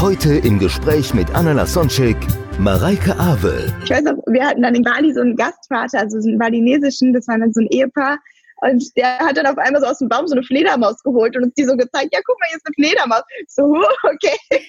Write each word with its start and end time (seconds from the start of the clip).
Heute 0.00 0.32
im 0.32 0.58
Gespräch 0.58 1.12
mit 1.12 1.28
Anna 1.34 1.52
Lasonczek, 1.52 2.16
Mareike 2.58 3.14
Awe. 3.18 3.70
ich 3.84 3.90
weiß 3.90 4.02
noch, 4.04 4.14
wir 4.28 4.46
hatten 4.46 4.62
dann 4.62 4.74
in 4.74 4.82
Bali 4.82 5.12
so 5.12 5.20
einen 5.20 5.36
Gastvater, 5.36 5.98
also 5.98 6.18
so 6.18 6.26
einen 6.26 6.38
balinesischen, 6.38 7.12
das 7.12 7.28
war 7.28 7.38
dann 7.38 7.52
so 7.52 7.60
ein 7.60 7.66
Ehepaar. 7.66 8.18
Und 8.62 8.82
der 8.96 9.18
hat 9.18 9.36
dann 9.36 9.44
auf 9.44 9.58
einmal 9.58 9.82
so 9.82 9.86
aus 9.86 9.98
dem 9.98 10.08
Baum 10.08 10.26
so 10.26 10.34
eine 10.34 10.42
Fledermaus 10.42 11.02
geholt 11.02 11.36
und 11.36 11.44
uns 11.44 11.54
die 11.54 11.64
so 11.64 11.76
gezeigt, 11.76 12.14
ja, 12.14 12.20
guck 12.24 12.40
mal, 12.40 12.46
hier 12.48 12.56
ist 12.56 12.66
eine 12.66 12.74
Fledermaus. 12.76 13.22
So, 13.48 13.64
okay. 14.04 14.64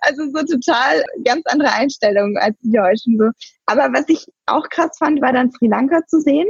Also 0.00 0.24
so 0.34 0.44
total 0.44 1.04
ganz 1.24 1.42
andere 1.46 1.72
Einstellungen 1.72 2.36
als 2.38 2.56
die 2.62 2.72
Deutschen. 2.72 3.18
So. 3.18 3.30
Aber 3.66 3.96
was 3.96 4.08
ich 4.08 4.26
auch 4.46 4.68
krass 4.68 4.98
fand, 4.98 5.22
war 5.22 5.32
dann 5.32 5.52
Sri 5.52 5.68
Lanka 5.68 6.04
zu 6.08 6.20
sehen, 6.20 6.48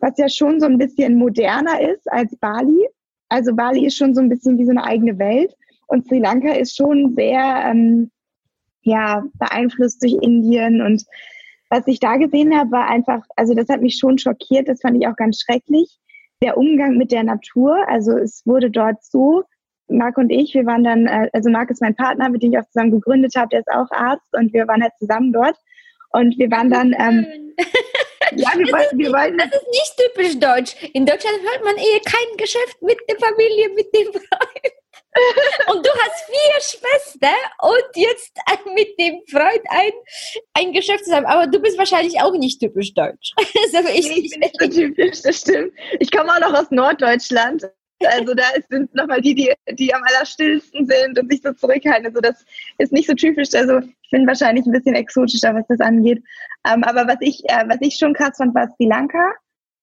was 0.00 0.12
ja 0.16 0.28
schon 0.28 0.60
so 0.60 0.66
ein 0.66 0.78
bisschen 0.78 1.16
moderner 1.16 1.80
ist 1.80 2.08
als 2.12 2.36
Bali. 2.36 2.86
Also 3.30 3.52
Bali 3.52 3.84
ist 3.84 3.96
schon 3.96 4.14
so 4.14 4.20
ein 4.20 4.28
bisschen 4.28 4.58
wie 4.58 4.64
so 4.64 4.70
eine 4.70 4.84
eigene 4.84 5.18
Welt. 5.18 5.52
Und 5.86 6.06
Sri 6.06 6.18
Lanka 6.18 6.52
ist 6.52 6.76
schon 6.76 7.14
sehr, 7.14 7.64
ähm, 7.66 8.10
ja, 8.82 9.24
beeinflusst 9.34 10.02
durch 10.02 10.14
Indien 10.22 10.82
und 10.82 11.04
was 11.70 11.86
ich 11.86 11.98
da 11.98 12.16
gesehen 12.16 12.56
habe, 12.56 12.70
war 12.70 12.88
einfach, 12.88 13.22
also 13.36 13.54
das 13.54 13.68
hat 13.68 13.80
mich 13.80 13.96
schon 13.98 14.18
schockiert, 14.18 14.68
das 14.68 14.80
fand 14.80 14.96
ich 14.96 15.08
auch 15.08 15.16
ganz 15.16 15.40
schrecklich. 15.40 15.98
Der 16.42 16.56
Umgang 16.56 16.96
mit 16.96 17.10
der 17.10 17.24
Natur, 17.24 17.88
also 17.88 18.16
es 18.16 18.42
wurde 18.44 18.70
dort 18.70 19.02
so, 19.02 19.42
Marc 19.88 20.16
und 20.16 20.30
ich, 20.30 20.54
wir 20.54 20.66
waren 20.66 20.84
dann, 20.84 21.06
äh, 21.06 21.28
also 21.32 21.50
Marc 21.50 21.70
ist 21.70 21.82
mein 21.82 21.96
Partner, 21.96 22.28
mit 22.28 22.42
dem 22.42 22.52
ich 22.52 22.58
auch 22.58 22.66
zusammen 22.66 22.92
gegründet 22.92 23.34
habe, 23.36 23.48
der 23.48 23.60
ist 23.60 23.68
auch 23.68 23.90
Arzt 23.90 24.26
und 24.32 24.52
wir 24.52 24.68
waren 24.68 24.82
halt 24.82 24.92
zusammen 24.98 25.32
dort 25.32 25.56
und 26.10 26.38
wir 26.38 26.50
waren 26.50 26.70
dann, 26.70 26.94
ähm, 26.98 27.26
ja, 28.36 28.50
wir 28.56 28.72
wollten, 28.72 28.98
wir 28.98 29.12
wollten, 29.12 29.38
Das 29.38 29.48
ist 29.48 29.68
nicht 29.68 29.96
typisch 29.96 30.38
deutsch. 30.38 30.76
In 30.92 31.06
Deutschland 31.06 31.38
hört 31.42 31.64
man 31.64 31.76
eher 31.76 32.00
kein 32.04 32.36
Geschäft 32.36 32.82
mit 32.82 32.98
der 33.08 33.18
Familie, 33.18 33.68
mit 33.74 33.94
dem 33.94 34.12
Freund. 34.12 34.73
Und 35.70 35.86
du 35.86 35.90
hast 35.90 36.24
vier 36.26 36.78
Schwestern 36.80 37.30
und 37.62 37.96
jetzt 37.96 38.36
mit 38.74 38.98
dem 38.98 39.22
Freund 39.30 39.62
ein, 39.68 39.92
ein 40.54 40.72
Geschäft 40.72 41.04
zusammen. 41.04 41.26
Aber 41.26 41.46
du 41.46 41.60
bist 41.60 41.78
wahrscheinlich 41.78 42.20
auch 42.20 42.32
nicht 42.32 42.60
typisch 42.60 42.94
deutsch. 42.94 43.32
Also 43.74 43.88
ich, 43.88 44.08
Nee, 44.08 44.20
ich 44.20 44.30
bin 44.30 44.40
nicht 44.40 44.56
so 44.60 44.68
typisch, 44.68 45.22
das 45.22 45.40
stimmt. 45.40 45.72
Ich 45.98 46.10
komme 46.10 46.32
auch 46.32 46.40
noch 46.40 46.54
aus 46.54 46.70
Norddeutschland. 46.70 47.64
Also 48.04 48.34
da 48.34 48.44
sind 48.68 48.94
nochmal 48.94 49.20
die, 49.20 49.34
die, 49.34 49.52
die 49.70 49.94
am 49.94 50.02
allerstillsten 50.02 50.86
sind 50.86 51.18
und 51.18 51.30
sich 51.30 51.40
so 51.42 51.52
zurückhalten. 51.52 52.06
Also 52.06 52.20
das 52.20 52.44
ist 52.78 52.92
nicht 52.92 53.08
so 53.08 53.14
typisch. 53.14 53.48
Also 53.54 53.78
ich 53.78 54.10
bin 54.10 54.26
wahrscheinlich 54.26 54.66
ein 54.66 54.72
bisschen 54.72 54.94
exotischer, 54.94 55.54
was 55.54 55.66
das 55.68 55.80
angeht. 55.80 56.22
Ähm, 56.66 56.84
aber 56.84 57.06
was 57.06 57.16
ich, 57.20 57.42
äh, 57.48 57.64
was 57.66 57.78
ich 57.80 57.96
schon 57.96 58.14
krass 58.14 58.36
fand, 58.36 58.54
war 58.54 58.68
Sri 58.68 58.86
Lanka. 58.86 59.32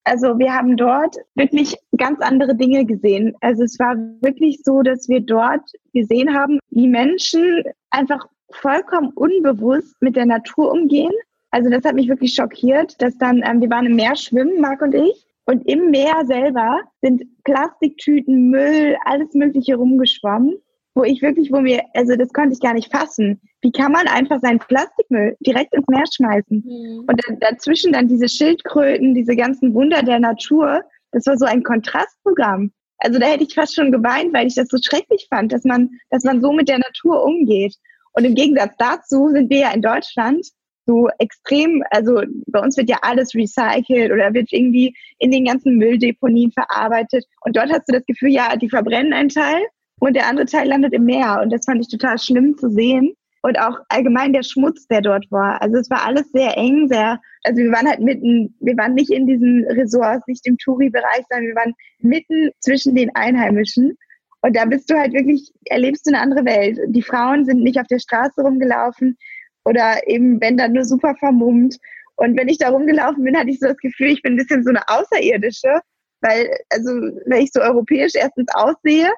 Also 0.04 0.38
wir 0.38 0.52
haben 0.52 0.76
dort 0.76 1.16
wirklich 1.34 1.76
ganz 1.96 2.20
andere 2.20 2.56
Dinge 2.56 2.84
gesehen. 2.84 3.34
Also 3.40 3.62
es 3.62 3.78
war 3.78 3.96
wirklich 4.20 4.60
so, 4.64 4.82
dass 4.82 5.08
wir 5.08 5.20
dort 5.20 5.70
gesehen 5.92 6.34
haben, 6.34 6.58
wie 6.70 6.88
Menschen 6.88 7.62
einfach 7.90 8.26
vollkommen 8.50 9.10
unbewusst 9.14 9.94
mit 10.00 10.16
der 10.16 10.26
Natur 10.26 10.72
umgehen. 10.72 11.12
Also 11.50 11.70
das 11.70 11.84
hat 11.84 11.94
mich 11.94 12.08
wirklich 12.08 12.34
schockiert, 12.34 13.00
dass 13.00 13.16
dann, 13.18 13.42
ähm, 13.44 13.60
wir 13.60 13.70
waren 13.70 13.86
im 13.86 13.96
Meer 13.96 14.16
schwimmen, 14.16 14.60
Marc 14.60 14.82
und 14.82 14.94
ich, 14.94 15.26
und 15.44 15.66
im 15.68 15.90
Meer 15.90 16.24
selber 16.24 16.80
sind 17.00 17.24
Plastiktüten, 17.44 18.50
Müll, 18.50 18.96
alles 19.04 19.34
Mögliche 19.34 19.74
rumgeschwommen, 19.74 20.56
wo 20.94 21.04
ich 21.04 21.22
wirklich, 21.22 21.50
wo 21.50 21.60
mir, 21.60 21.82
also 21.94 22.16
das 22.16 22.32
konnte 22.32 22.52
ich 22.52 22.60
gar 22.60 22.74
nicht 22.74 22.92
fassen. 22.92 23.40
Wie 23.62 23.72
kann 23.72 23.92
man 23.92 24.06
einfach 24.08 24.40
seinen 24.40 24.58
Plastikmüll 24.58 25.36
direkt 25.40 25.74
ins 25.74 25.86
Meer 25.88 26.04
schmeißen? 26.12 26.62
Hm. 26.62 27.04
Und 27.06 27.20
dann, 27.26 27.38
dazwischen 27.40 27.92
dann 27.92 28.08
diese 28.08 28.28
Schildkröten, 28.28 29.14
diese 29.14 29.36
ganzen 29.36 29.74
Wunder 29.74 30.02
der 30.02 30.20
Natur, 30.20 30.82
das 31.12 31.26
war 31.26 31.38
so 31.38 31.46
ein 31.46 31.62
Kontrastprogramm. 31.62 32.72
Also 32.98 33.18
da 33.18 33.26
hätte 33.26 33.44
ich 33.44 33.54
fast 33.54 33.74
schon 33.74 33.90
geweint, 33.90 34.32
weil 34.32 34.46
ich 34.46 34.54
das 34.54 34.68
so 34.68 34.78
schrecklich 34.80 35.26
fand, 35.28 35.52
dass 35.52 35.64
man, 35.64 35.90
dass 36.10 36.24
man 36.24 36.40
so 36.40 36.52
mit 36.52 36.68
der 36.68 36.78
Natur 36.78 37.24
umgeht. 37.24 37.74
Und 38.12 38.24
im 38.24 38.34
Gegensatz 38.34 38.74
dazu 38.78 39.28
sind 39.30 39.50
wir 39.50 39.58
ja 39.58 39.72
in 39.72 39.82
Deutschland 39.82 40.46
so 40.86 41.08
extrem, 41.18 41.82
also 41.90 42.22
bei 42.46 42.60
uns 42.60 42.76
wird 42.76 42.90
ja 42.90 42.98
alles 43.02 43.34
recycelt 43.34 44.12
oder 44.12 44.34
wird 44.34 44.52
irgendwie 44.52 44.94
in 45.18 45.30
den 45.30 45.44
ganzen 45.44 45.76
Mülldeponien 45.76 46.52
verarbeitet. 46.52 47.24
Und 47.40 47.56
dort 47.56 47.70
hast 47.70 47.88
du 47.88 47.92
das 47.92 48.04
Gefühl, 48.04 48.30
ja, 48.30 48.56
die 48.56 48.68
verbrennen 48.68 49.12
einen 49.12 49.28
Teil 49.28 49.62
und 50.02 50.14
der 50.14 50.26
andere 50.26 50.46
Teil 50.46 50.66
landet 50.66 50.94
im 50.94 51.04
Meer. 51.04 51.38
Und 51.40 51.52
das 51.52 51.64
fand 51.64 51.80
ich 51.80 51.88
total 51.88 52.18
schlimm 52.18 52.58
zu 52.58 52.68
sehen. 52.70 53.14
Und 53.42 53.56
auch 53.60 53.78
allgemein 53.88 54.32
der 54.32 54.42
Schmutz, 54.42 54.88
der 54.88 55.00
dort 55.00 55.30
war. 55.30 55.62
Also 55.62 55.76
es 55.76 55.88
war 55.90 56.04
alles 56.04 56.28
sehr 56.32 56.56
eng, 56.56 56.88
sehr, 56.88 57.20
also 57.44 57.62
wir 57.62 57.70
waren 57.70 57.86
halt 57.86 58.00
mitten, 58.00 58.52
wir 58.58 58.76
waren 58.76 58.94
nicht 58.94 59.12
in 59.12 59.28
diesen 59.28 59.64
Resorts, 59.64 60.26
nicht 60.26 60.44
im 60.48 60.58
Touri-Bereich, 60.58 61.24
sondern 61.30 61.46
wir 61.46 61.54
waren 61.54 61.74
mitten 62.00 62.50
zwischen 62.58 62.96
den 62.96 63.14
Einheimischen. 63.14 63.96
Und 64.40 64.56
da 64.56 64.64
bist 64.64 64.90
du 64.90 64.98
halt 64.98 65.12
wirklich, 65.12 65.52
erlebst 65.66 66.04
du 66.04 66.10
eine 66.10 66.20
andere 66.20 66.44
Welt. 66.44 66.80
Die 66.88 67.02
Frauen 67.02 67.44
sind 67.44 67.62
nicht 67.62 67.78
auf 67.78 67.86
der 67.86 68.00
Straße 68.00 68.42
rumgelaufen 68.42 69.16
oder 69.64 70.00
eben, 70.08 70.40
wenn 70.40 70.56
dann 70.56 70.72
nur 70.72 70.84
super 70.84 71.14
vermummt. 71.14 71.78
Und 72.16 72.36
wenn 72.36 72.48
ich 72.48 72.58
da 72.58 72.70
rumgelaufen 72.70 73.22
bin, 73.22 73.38
hatte 73.38 73.50
ich 73.50 73.60
so 73.60 73.68
das 73.68 73.78
Gefühl, 73.78 74.08
ich 74.08 74.22
bin 74.22 74.32
ein 74.32 74.38
bisschen 74.38 74.64
so 74.64 74.70
eine 74.70 74.82
Außerirdische, 74.88 75.80
weil, 76.22 76.50
also, 76.70 76.90
weil 77.26 77.44
ich 77.44 77.52
so 77.52 77.60
europäisch 77.60 78.14
erstens 78.16 78.48
aussehe 78.52 79.08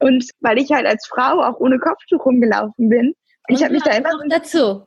und 0.00 0.28
weil 0.40 0.58
ich 0.58 0.72
halt 0.72 0.86
als 0.86 1.06
Frau 1.06 1.42
auch 1.42 1.60
ohne 1.60 1.78
Kopftuch 1.78 2.24
rumgelaufen 2.24 2.88
bin. 2.88 3.14
Und 3.48 3.54
ich 3.54 3.62
habe 3.62 3.74
mich 3.74 3.82
da 3.82 3.92
immer 3.96 4.10
so 4.10 4.18
noch 4.18 4.28
dazu. 4.28 4.86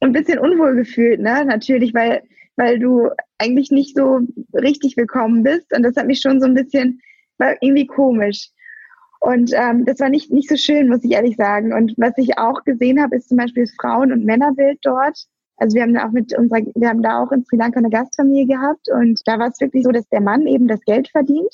ein 0.00 0.12
bisschen 0.12 0.38
unwohl 0.38 0.74
gefühlt, 0.74 1.20
ne? 1.20 1.44
Natürlich, 1.44 1.94
weil, 1.94 2.22
weil 2.56 2.78
du 2.78 3.10
eigentlich 3.38 3.70
nicht 3.70 3.96
so 3.96 4.20
richtig 4.54 4.96
willkommen 4.96 5.42
bist. 5.42 5.72
Und 5.74 5.82
das 5.82 5.96
hat 5.96 6.06
mich 6.06 6.20
schon 6.20 6.40
so 6.40 6.46
ein 6.46 6.54
bisschen, 6.54 7.00
war 7.38 7.54
irgendwie 7.60 7.86
komisch. 7.86 8.50
Und 9.20 9.52
ähm, 9.54 9.84
das 9.84 9.98
war 10.00 10.08
nicht, 10.08 10.30
nicht 10.30 10.48
so 10.48 10.56
schön, 10.56 10.88
muss 10.88 11.04
ich 11.04 11.12
ehrlich 11.12 11.36
sagen. 11.36 11.72
Und 11.72 11.94
was 11.96 12.12
ich 12.16 12.38
auch 12.38 12.62
gesehen 12.64 13.02
habe, 13.02 13.16
ist 13.16 13.28
zum 13.28 13.38
Beispiel 13.38 13.64
das 13.64 13.74
Frauen- 13.80 14.12
und 14.12 14.24
Männerbild 14.24 14.78
dort. 14.82 15.18
Also 15.56 15.74
wir 15.74 15.82
haben 15.82 15.94
da 15.94 16.06
auch 16.06 16.12
mit 16.12 16.36
unserer, 16.38 16.60
wir 16.74 16.88
haben 16.88 17.02
da 17.02 17.20
auch 17.20 17.32
in 17.32 17.44
Sri 17.44 17.56
Lanka 17.56 17.78
eine 17.78 17.90
Gastfamilie 17.90 18.46
gehabt 18.46 18.88
und 18.92 19.20
da 19.26 19.40
war 19.40 19.48
es 19.48 19.60
wirklich 19.60 19.82
so, 19.82 19.90
dass 19.90 20.08
der 20.08 20.20
Mann 20.20 20.46
eben 20.46 20.68
das 20.68 20.80
Geld 20.82 21.08
verdient 21.08 21.52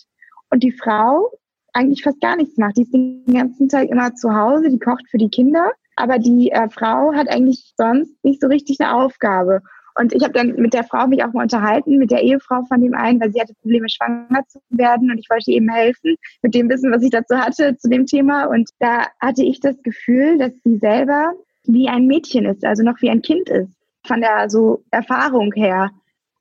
und 0.50 0.62
die 0.62 0.72
Frau 0.72 1.30
eigentlich 1.74 2.02
fast 2.02 2.20
gar 2.20 2.36
nichts 2.36 2.56
macht. 2.56 2.76
Die 2.76 2.82
ist 2.82 2.94
den 2.94 3.24
ganzen 3.26 3.68
Tag 3.68 3.88
immer 3.88 4.14
zu 4.14 4.34
Hause, 4.34 4.70
die 4.70 4.78
kocht 4.78 5.04
für 5.10 5.18
die 5.18 5.28
Kinder, 5.28 5.72
aber 5.96 6.18
die 6.18 6.50
äh, 6.50 6.68
Frau 6.70 7.12
hat 7.12 7.28
eigentlich 7.28 7.74
sonst 7.76 8.12
nicht 8.24 8.40
so 8.40 8.46
richtig 8.46 8.80
eine 8.80 8.94
Aufgabe. 8.94 9.60
Und 9.96 10.12
ich 10.12 10.24
habe 10.24 10.32
dann 10.32 10.56
mit 10.56 10.74
der 10.74 10.82
Frau 10.84 11.06
mich 11.06 11.22
auch 11.22 11.32
mal 11.32 11.42
unterhalten, 11.42 11.98
mit 11.98 12.10
der 12.10 12.22
Ehefrau 12.22 12.64
von 12.64 12.80
dem 12.80 12.94
einen, 12.94 13.20
weil 13.20 13.32
sie 13.32 13.40
hatte 13.40 13.54
Probleme, 13.54 13.88
schwanger 13.88 14.42
zu 14.48 14.58
werden 14.70 15.10
und 15.10 15.18
ich 15.18 15.30
wollte 15.30 15.52
ihr 15.52 15.58
eben 15.58 15.68
helfen 15.68 16.16
mit 16.42 16.54
dem 16.54 16.68
Wissen, 16.68 16.90
was 16.90 17.02
ich 17.02 17.10
dazu 17.10 17.36
hatte, 17.36 17.76
zu 17.76 17.88
dem 17.88 18.06
Thema. 18.06 18.46
Und 18.46 18.70
da 18.80 19.06
hatte 19.20 19.44
ich 19.44 19.60
das 19.60 19.80
Gefühl, 19.82 20.38
dass 20.38 20.52
sie 20.64 20.78
selber 20.78 21.34
wie 21.64 21.88
ein 21.88 22.06
Mädchen 22.06 22.44
ist, 22.44 22.64
also 22.64 22.82
noch 22.82 23.00
wie 23.02 23.10
ein 23.10 23.22
Kind 23.22 23.48
ist, 23.48 23.70
von 24.04 24.20
der 24.20 24.50
so 24.50 24.82
Erfahrung 24.90 25.52
her. 25.52 25.90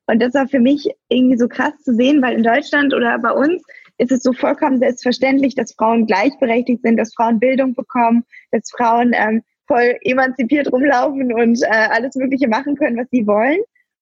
Und 0.07 0.21
das 0.21 0.33
war 0.33 0.47
für 0.47 0.59
mich 0.59 0.89
irgendwie 1.09 1.37
so 1.37 1.47
krass 1.47 1.73
zu 1.83 1.93
sehen, 1.93 2.21
weil 2.21 2.35
in 2.35 2.43
Deutschland 2.43 2.93
oder 2.93 3.17
bei 3.19 3.31
uns 3.31 3.63
ist 3.97 4.11
es 4.11 4.23
so 4.23 4.33
vollkommen 4.33 4.79
selbstverständlich, 4.79 5.55
dass 5.55 5.73
Frauen 5.73 6.05
gleichberechtigt 6.05 6.81
sind, 6.83 6.97
dass 6.97 7.13
Frauen 7.13 7.39
Bildung 7.39 7.75
bekommen, 7.75 8.23
dass 8.51 8.71
Frauen 8.71 9.13
ähm, 9.13 9.43
voll 9.67 9.97
emanzipiert 10.01 10.71
rumlaufen 10.71 11.33
und 11.33 11.61
äh, 11.63 11.67
alles 11.67 12.15
Mögliche 12.15 12.47
machen 12.47 12.75
können, 12.75 12.97
was 12.97 13.07
sie 13.11 13.25
wollen. 13.27 13.59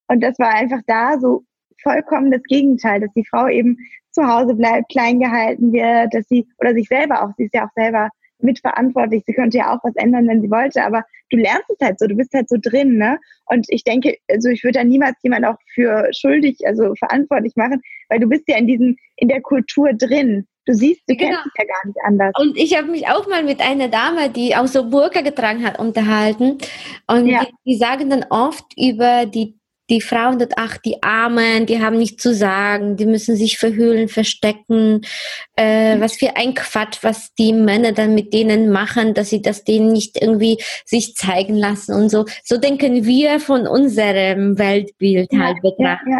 Und 0.07 0.21
das 0.21 0.39
war 0.39 0.53
einfach 0.53 0.81
da 0.87 1.19
so 1.19 1.43
vollkommen 1.81 2.31
das 2.31 2.43
Gegenteil, 2.43 3.01
dass 3.01 3.13
die 3.13 3.25
Frau 3.25 3.47
eben 3.47 3.77
zu 4.11 4.27
Hause 4.27 4.55
bleibt, 4.55 4.89
klein 4.89 5.19
gehalten 5.19 5.71
wird, 5.71 6.13
dass 6.13 6.27
sie, 6.27 6.47
oder 6.59 6.73
sich 6.73 6.87
selber 6.87 7.23
auch, 7.23 7.31
sie 7.37 7.45
ist 7.45 7.53
ja 7.53 7.65
auch 7.65 7.73
selber 7.75 8.09
mitverantwortlich, 8.43 9.23
sie 9.25 9.33
könnte 9.33 9.57
ja 9.57 9.73
auch 9.73 9.79
was 9.83 9.95
ändern, 9.95 10.27
wenn 10.27 10.41
sie 10.41 10.51
wollte, 10.51 10.83
aber 10.83 11.03
du 11.29 11.37
lernst 11.37 11.69
es 11.69 11.85
halt 11.85 11.99
so, 11.99 12.07
du 12.07 12.15
bist 12.15 12.33
halt 12.33 12.49
so 12.49 12.57
drin, 12.61 12.97
ne? 12.97 13.19
Und 13.45 13.65
ich 13.69 13.83
denke, 13.83 14.17
also 14.29 14.49
ich 14.49 14.63
würde 14.63 14.79
da 14.79 14.83
niemals 14.83 15.15
jemand 15.23 15.45
auch 15.45 15.57
für 15.73 16.07
schuldig, 16.11 16.57
also 16.65 16.93
verantwortlich 16.95 17.53
machen, 17.55 17.81
weil 18.09 18.19
du 18.19 18.27
bist 18.27 18.43
ja 18.47 18.57
in 18.57 18.67
diesem, 18.67 18.95
in 19.17 19.27
der 19.27 19.41
Kultur 19.41 19.91
drin. 19.93 20.47
Du 20.65 20.73
siehst, 20.73 21.01
du 21.07 21.15
Genau. 21.15 21.31
kennst 21.31 21.47
es 21.47 21.51
ja 21.57 21.65
gar 21.65 21.87
nicht 21.87 21.97
anders. 22.05 22.31
Und 22.39 22.55
ich 22.57 22.77
habe 22.77 22.87
mich 22.87 23.07
auch 23.07 23.27
mal 23.27 23.43
mit 23.43 23.61
einer 23.61 23.87
Dame, 23.87 24.29
die 24.29 24.55
auch 24.55 24.67
so 24.67 24.89
Burka 24.89 25.21
getragen 25.21 25.65
hat, 25.65 25.79
unterhalten. 25.79 26.59
Und 27.07 27.25
Ja. 27.27 27.45
die, 27.45 27.71
die 27.71 27.77
sagen 27.77 28.09
dann 28.09 28.25
oft 28.29 28.65
über 28.77 29.25
die, 29.25 29.57
die 29.91 30.01
Frauen 30.01 30.39
dort, 30.39 30.53
ach, 30.55 30.77
die 30.77 31.03
Armen, 31.03 31.65
die 31.65 31.81
haben 31.81 31.97
nichts 31.97 32.23
zu 32.23 32.33
sagen, 32.33 32.95
die 32.95 33.05
müssen 33.05 33.35
sich 33.35 33.59
verhüllen, 33.59 34.07
verstecken. 34.07 35.01
Äh, 35.57 35.99
was 35.99 36.15
für 36.15 36.37
ein 36.37 36.55
Quatsch, 36.55 36.99
was 37.01 37.33
die 37.35 37.51
Männer 37.51 37.91
dann 37.91 38.15
mit 38.15 38.33
denen 38.33 38.71
machen, 38.71 39.13
dass 39.13 39.29
sie 39.29 39.41
das 39.41 39.65
denen 39.65 39.91
nicht 39.91 40.19
irgendwie 40.19 40.57
sich 40.85 41.15
zeigen 41.15 41.55
lassen 41.57 41.93
und 41.93 42.09
so. 42.09 42.25
So 42.43 42.57
denken 42.57 43.05
wir 43.05 43.39
von 43.41 43.67
unserem 43.67 44.57
Weltbild 44.57 45.29
halt 45.33 45.57
ja, 45.61 45.69
betrachten. 45.69 46.09
Ja, 46.11 46.19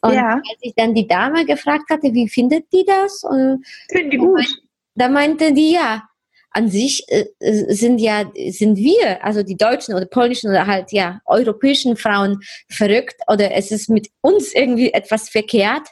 Und 0.00 0.14
Ja. 0.14 0.34
als 0.36 0.58
ich 0.62 0.74
dann 0.74 0.94
die 0.94 1.06
Dame 1.06 1.44
gefragt 1.44 1.90
hatte, 1.90 2.14
wie 2.14 2.28
findet 2.28 2.72
die 2.72 2.84
das? 2.86 3.22
Und 3.24 3.64
Finden 3.90 4.10
die 4.10 4.16
gut. 4.16 4.46
da 4.94 5.10
meinte 5.10 5.52
die, 5.52 5.72
ja, 5.72 6.08
an 6.56 6.70
sich 6.70 7.04
äh, 7.08 7.26
äh, 7.38 7.74
sind 7.74 7.98
ja, 7.98 8.24
sind 8.48 8.78
wir, 8.78 9.22
also 9.22 9.42
die 9.42 9.58
deutschen 9.58 9.94
oder 9.94 10.06
polnischen 10.06 10.48
oder 10.48 10.66
halt 10.66 10.90
ja 10.90 11.20
europäischen 11.26 11.96
Frauen 11.96 12.40
verrückt 12.70 13.16
oder 13.28 13.52
es 13.52 13.70
ist 13.70 13.90
mit 13.90 14.08
uns 14.22 14.54
irgendwie 14.54 14.90
etwas 14.90 15.28
verkehrt, 15.28 15.86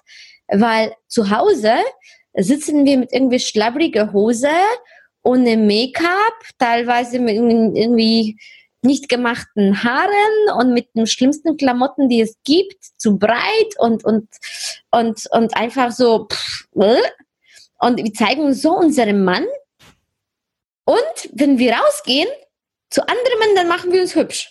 weil 0.48 0.94
zu 1.06 1.30
Hause 1.30 1.74
sitzen 2.34 2.86
wir 2.86 2.96
mit 2.96 3.12
irgendwie 3.12 3.40
schlabbriger 3.40 4.14
Hose, 4.14 4.48
ohne 5.22 5.58
Make-up, 5.58 6.38
teilweise 6.58 7.18
mit 7.18 7.34
irgendwie 7.34 8.38
nicht 8.80 9.10
gemachten 9.10 9.84
Haaren 9.84 10.58
und 10.58 10.72
mit 10.72 10.88
den 10.94 11.06
schlimmsten 11.06 11.58
Klamotten, 11.58 12.08
die 12.08 12.22
es 12.22 12.36
gibt, 12.44 12.84
zu 12.96 13.18
breit 13.18 13.74
und 13.78 14.02
und 14.04 14.28
und 14.90 15.26
und 15.30 15.56
einfach 15.56 15.92
so 15.92 16.26
pff, 16.26 16.68
äh. 16.76 17.02
und 17.80 18.02
wir 18.02 18.12
zeigen 18.14 18.54
so 18.54 18.72
unserem 18.76 19.24
Mann 19.24 19.44
und 20.84 21.30
wenn 21.32 21.58
wir 21.58 21.74
rausgehen 21.74 22.28
zu 22.90 23.02
anderen 23.02 23.38
Männern, 23.40 23.56
dann 23.56 23.68
machen 23.68 23.92
wir 23.92 24.02
uns 24.02 24.14
hübsch. 24.14 24.50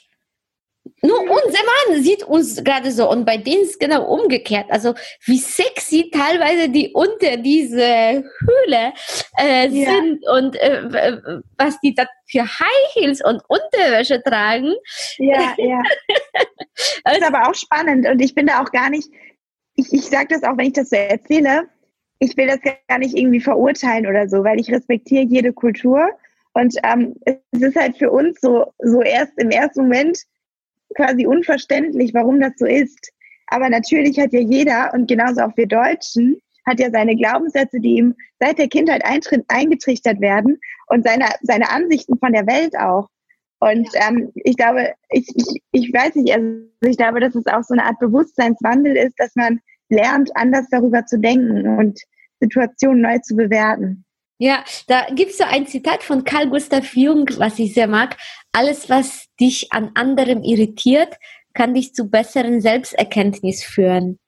Nur 1.01 1.19
unser 1.19 1.59
Mann 1.89 2.03
sieht 2.03 2.23
uns 2.23 2.61
gerade 2.61 2.91
so 2.91 3.09
und 3.09 3.25
bei 3.25 3.37
denen 3.37 3.63
ist 3.63 3.79
genau 3.79 4.05
umgekehrt. 4.05 4.65
Also 4.69 4.93
wie 5.25 5.37
sexy 5.37 6.09
teilweise 6.11 6.69
die 6.69 6.91
unter 6.93 7.37
diese 7.37 8.23
Höhle 8.39 8.93
äh, 9.37 9.67
Ja. 9.69 9.91
sind 9.91 10.27
und 10.27 10.55
äh, 10.57 11.17
was 11.57 11.79
die 11.81 11.93
da 11.95 12.05
für 12.29 12.43
High 12.43 12.93
Heels 12.93 13.23
und 13.23 13.41
Unterwäsche 13.47 14.21
tragen. 14.23 14.73
Ja, 15.19 15.53
ja. 15.57 15.81
Das 17.05 17.17
ist 17.17 17.23
aber 17.23 17.49
auch 17.49 17.55
spannend 17.55 18.05
und 18.07 18.19
ich 18.21 18.35
bin 18.35 18.47
da 18.47 18.61
auch 18.61 18.71
gar 18.71 18.89
nicht, 18.89 19.09
ich, 19.75 19.91
ich 19.93 20.03
sage 20.05 20.27
das 20.31 20.43
auch, 20.43 20.57
wenn 20.57 20.67
ich 20.67 20.73
das 20.73 20.89
so 20.89 20.97
erzähle, 20.97 21.69
ich 22.19 22.35
will 22.35 22.47
das 22.47 22.59
gar 22.87 22.99
nicht 22.99 23.17
irgendwie 23.17 23.41
verurteilen 23.41 24.07
oder 24.07 24.27
so, 24.27 24.43
weil 24.43 24.59
ich 24.59 24.71
respektiere 24.71 25.23
jede 25.23 25.53
Kultur 25.53 26.09
und 26.53 26.75
ähm, 26.83 27.15
es 27.25 27.61
ist 27.61 27.75
halt 27.75 27.97
für 27.97 28.11
uns 28.11 28.39
so, 28.41 28.65
so 28.79 29.01
erst 29.01 29.33
im 29.37 29.49
ersten 29.49 29.83
Moment 29.83 30.19
quasi 30.95 31.25
unverständlich, 31.25 32.13
warum 32.13 32.39
das 32.39 32.53
so 32.57 32.65
ist. 32.65 33.11
Aber 33.47 33.69
natürlich 33.69 34.19
hat 34.19 34.33
ja 34.33 34.39
jeder 34.39 34.93
und 34.93 35.07
genauso 35.07 35.41
auch 35.41 35.57
wir 35.57 35.67
Deutschen 35.67 36.37
hat 36.65 36.79
ja 36.79 36.89
seine 36.91 37.15
Glaubenssätze, 37.15 37.79
die 37.79 37.97
ihm 37.97 38.15
seit 38.39 38.57
der 38.57 38.69
Kindheit 38.69 39.03
eingetrichtert 39.47 40.21
werden 40.21 40.59
und 40.87 41.05
seine, 41.05 41.25
seine 41.41 41.69
Ansichten 41.69 42.17
von 42.19 42.31
der 42.31 42.47
Welt 42.47 42.77
auch. 42.77 43.09
Und 43.59 43.89
ähm, 43.95 44.31
ich 44.35 44.55
glaube, 44.55 44.93
ich, 45.09 45.27
ich, 45.35 45.61
ich 45.71 45.93
weiß 45.93 46.15
nicht, 46.15 46.33
also 46.33 46.47
ich 46.81 46.97
glaube, 46.97 47.19
dass 47.19 47.35
es 47.35 47.45
auch 47.47 47.63
so 47.63 47.73
eine 47.73 47.85
Art 47.85 47.99
Bewusstseinswandel 47.99 48.95
ist, 48.95 49.15
dass 49.17 49.35
man 49.35 49.59
lernt, 49.89 50.35
anders 50.35 50.67
darüber 50.69 51.05
zu 51.05 51.19
denken 51.19 51.77
und 51.77 51.99
Situationen 52.39 53.01
neu 53.01 53.19
zu 53.19 53.35
bewerten. 53.35 54.02
Ja, 54.39 54.63
da 54.87 55.05
gibt 55.13 55.31
es 55.31 55.37
so 55.37 55.43
ein 55.43 55.67
Zitat 55.67 56.03
von 56.03 56.23
Carl 56.23 56.49
Gustav 56.49 56.95
Jung, 56.95 57.25
was 57.37 57.59
ich 57.59 57.73
sehr 57.73 57.87
mag. 57.87 58.17
Alles, 58.51 58.89
was 58.89 59.27
dich 59.39 59.71
an 59.71 59.91
anderem 59.93 60.41
irritiert, 60.43 61.15
kann 61.53 61.75
dich 61.75 61.93
zu 61.93 62.09
besseren 62.09 62.59
Selbsterkenntnis 62.61 63.63
führen. 63.63 64.19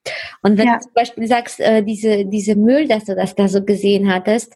Und 0.43 0.57
wenn 0.57 0.67
Ja. 0.67 0.75
du 0.75 0.81
zum 0.83 0.93
Beispiel 0.93 1.27
sagst, 1.27 1.59
äh, 1.59 1.81
diese, 1.83 2.25
diese 2.25 2.55
Müll, 2.55 2.87
dass 2.87 3.05
du 3.05 3.15
das 3.15 3.33
da 3.35 3.47
so 3.47 3.63
gesehen 3.65 4.13
hattest, 4.13 4.53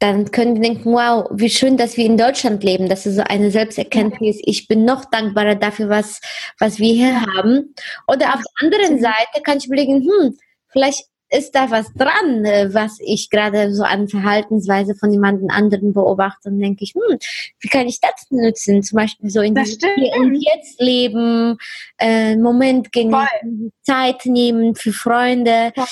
dann 0.00 0.30
können 0.30 0.56
wir 0.56 0.62
denken, 0.62 0.92
wow, 0.92 1.26
wie 1.32 1.48
schön, 1.48 1.76
dass 1.78 1.96
wir 1.96 2.04
in 2.04 2.18
Deutschland 2.18 2.62
leben. 2.62 2.88
Das 2.88 3.06
ist 3.06 3.16
so 3.16 3.22
eine 3.22 3.50
Selbsterkenntnis. 3.50 4.40
Ich 4.44 4.68
bin 4.68 4.84
noch 4.84 5.06
dankbarer 5.06 5.54
dafür, 5.54 5.88
was, 5.88 6.20
was 6.58 6.78
wir 6.78 6.92
hier 6.92 7.20
haben. 7.22 7.74
Oder 8.08 8.34
auf 8.34 8.40
der 8.42 8.66
anderen 8.66 9.00
Seite 9.00 9.42
kann 9.42 9.56
ich 9.58 9.66
überlegen, 9.66 10.02
hm, 10.02 10.36
vielleicht 10.68 11.06
ist 11.30 11.54
da 11.54 11.70
was 11.70 11.92
dran, 11.94 12.44
äh, 12.44 12.72
was 12.72 12.98
ich 13.00 13.30
gerade 13.30 13.72
so 13.74 13.82
an 13.82 14.08
Verhaltensweise 14.08 14.94
von 14.94 15.12
jemandem 15.12 15.50
anderen 15.50 15.92
beobachte 15.92 16.48
und 16.48 16.60
denke 16.60 16.84
ich, 16.84 16.94
hm, 16.94 17.18
wie 17.60 17.68
kann 17.68 17.88
ich 17.88 18.00
das 18.00 18.26
nutzen? 18.30 18.82
Zum 18.82 18.96
Beispiel 18.96 19.30
so 19.30 19.40
in 19.40 19.54
Das 19.54 19.70
Hier 19.70 20.12
und. 20.16 20.34
Jetzt 20.36 20.80
leben, 20.80 21.58
äh, 21.98 22.36
Moment 22.36 22.92
genießen, 22.92 23.72
Zeit 23.82 24.26
nehmen 24.26 24.74
für 24.74 24.92
Freunde. 24.92 25.72
Voll. 25.74 25.86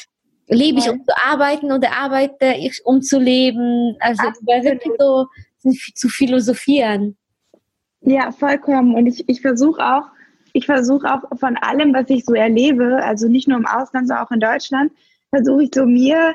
Lebe 0.46 0.78
ich, 0.78 0.90
um 0.90 1.02
zu 1.04 1.12
arbeiten 1.25 1.72
oder 1.72 1.92
arbeite 1.92 2.54
ich, 2.58 2.82
um 2.84 3.00
zu 3.00 3.19
leben? 3.19 3.96
Also 4.00 4.22
wirklich 4.22 4.92
so 4.98 5.26
zu 5.94 6.08
philosophieren. 6.08 7.16
Ja, 8.02 8.30
vollkommen. 8.30 8.94
Und 8.94 9.06
ich, 9.06 9.26
ich 9.26 9.40
versuche 9.40 9.80
auch, 9.82 10.04
ich 10.52 10.66
versuche 10.66 11.12
auch 11.12 11.22
von 11.38 11.56
allem, 11.56 11.94
was 11.94 12.10
ich 12.10 12.25
so 12.25 12.34
erlebe, 12.34 13.02
also 13.02 13.28
nicht 13.28 13.48
nur 13.48 13.58
im 13.58 13.66
Ausland, 13.66 14.08
sondern 14.08 14.26
auch 14.26 14.30
in 14.30 14.40
Deutschland, 14.40 14.92
versuche 15.31 15.65
ich 15.65 15.71
so 15.75 15.87
mir 15.87 16.35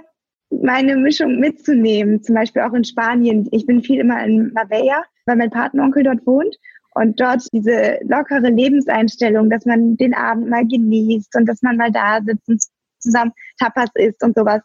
meine 0.50 0.96
Mischung 0.96 1.40
mitzunehmen. 1.40 2.24
Zum 2.24 2.36
Beispiel 2.36 2.64
auch 2.64 2.74
in 2.74 2.84
Spanien. 2.84 3.48
Ich 3.52 3.66
bin 3.66 3.82
viel 3.82 4.00
immer 4.00 4.24
in 4.24 4.52
Marbella, 4.54 5.04
weil 5.26 5.36
mein 5.36 5.52
Patenonkel 5.52 6.04
dort 6.04 6.26
wohnt. 6.26 6.56
Und 6.96 7.20
dort 7.20 7.44
diese 7.54 8.00
lockere 8.02 8.50
Lebenseinstellung, 8.50 9.50
dass 9.50 9.66
man 9.66 9.96
den 9.96 10.14
Abend 10.14 10.50
mal 10.50 10.66
genießt 10.68 11.36
und 11.36 11.48
dass 11.48 11.62
man 11.62 11.78
mal 11.78 11.92
da 11.92 12.20
sitzt 12.26 12.50
und 12.50 12.64
zusammen 13.00 13.32
Tapas 13.60 13.90
isst 13.94 14.24
und 14.24 14.36
sowas. 14.36 14.62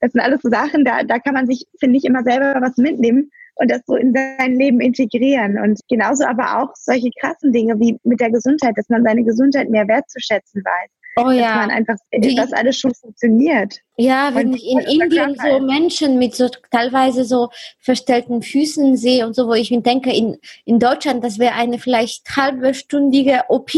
Das 0.00 0.12
sind 0.12 0.20
alles 0.20 0.40
so 0.42 0.48
Sachen, 0.48 0.84
da, 0.84 1.02
da 1.02 1.18
kann 1.18 1.34
man 1.34 1.46
sich, 1.46 1.66
finde 1.78 1.98
ich, 1.98 2.04
immer 2.04 2.22
selber 2.22 2.60
was 2.60 2.76
mitnehmen 2.76 3.30
und 3.56 3.70
das 3.70 3.82
so 3.86 3.96
in 3.96 4.14
sein 4.14 4.54
Leben 4.54 4.80
integrieren. 4.80 5.58
Und 5.58 5.80
genauso 5.88 6.24
aber 6.24 6.58
auch 6.58 6.72
solche 6.74 7.10
krassen 7.20 7.52
Dinge 7.52 7.78
wie 7.78 7.98
mit 8.04 8.20
der 8.20 8.30
Gesundheit, 8.30 8.74
dass 8.76 8.88
man 8.88 9.04
seine 9.04 9.24
Gesundheit 9.24 9.68
mehr 9.68 9.86
wertzuschätzen 9.88 10.62
weiß. 10.64 10.90
Oh 11.26 11.30
ja. 11.30 11.56
man 11.56 11.70
einfach, 11.70 11.96
Die- 12.14 12.34
dass 12.34 12.52
alles 12.52 12.78
schon 12.78 12.94
funktioniert. 12.94 13.80
Ja, 13.96 14.30
wenn 14.34 14.48
Und 14.48 14.56
ich 14.56 14.66
in 14.70 14.78
Indien 14.78 15.36
so 15.40 15.58
Menschen 15.60 16.18
mit 16.18 16.34
so 16.34 16.48
teilweise 16.70 17.24
so 17.24 17.48
verstellten 17.80 18.42
Füßen 18.42 18.96
sehe 18.96 19.26
und 19.26 19.34
so, 19.34 19.48
wo 19.48 19.54
ich 19.54 19.70
mir 19.70 19.80
denke, 19.82 20.12
in, 20.12 20.36
in 20.64 20.78
Deutschland, 20.78 21.24
das 21.24 21.38
wäre 21.38 21.54
eine 21.54 21.78
vielleicht 21.78 22.36
halbstündige 22.36 23.42
OP 23.48 23.72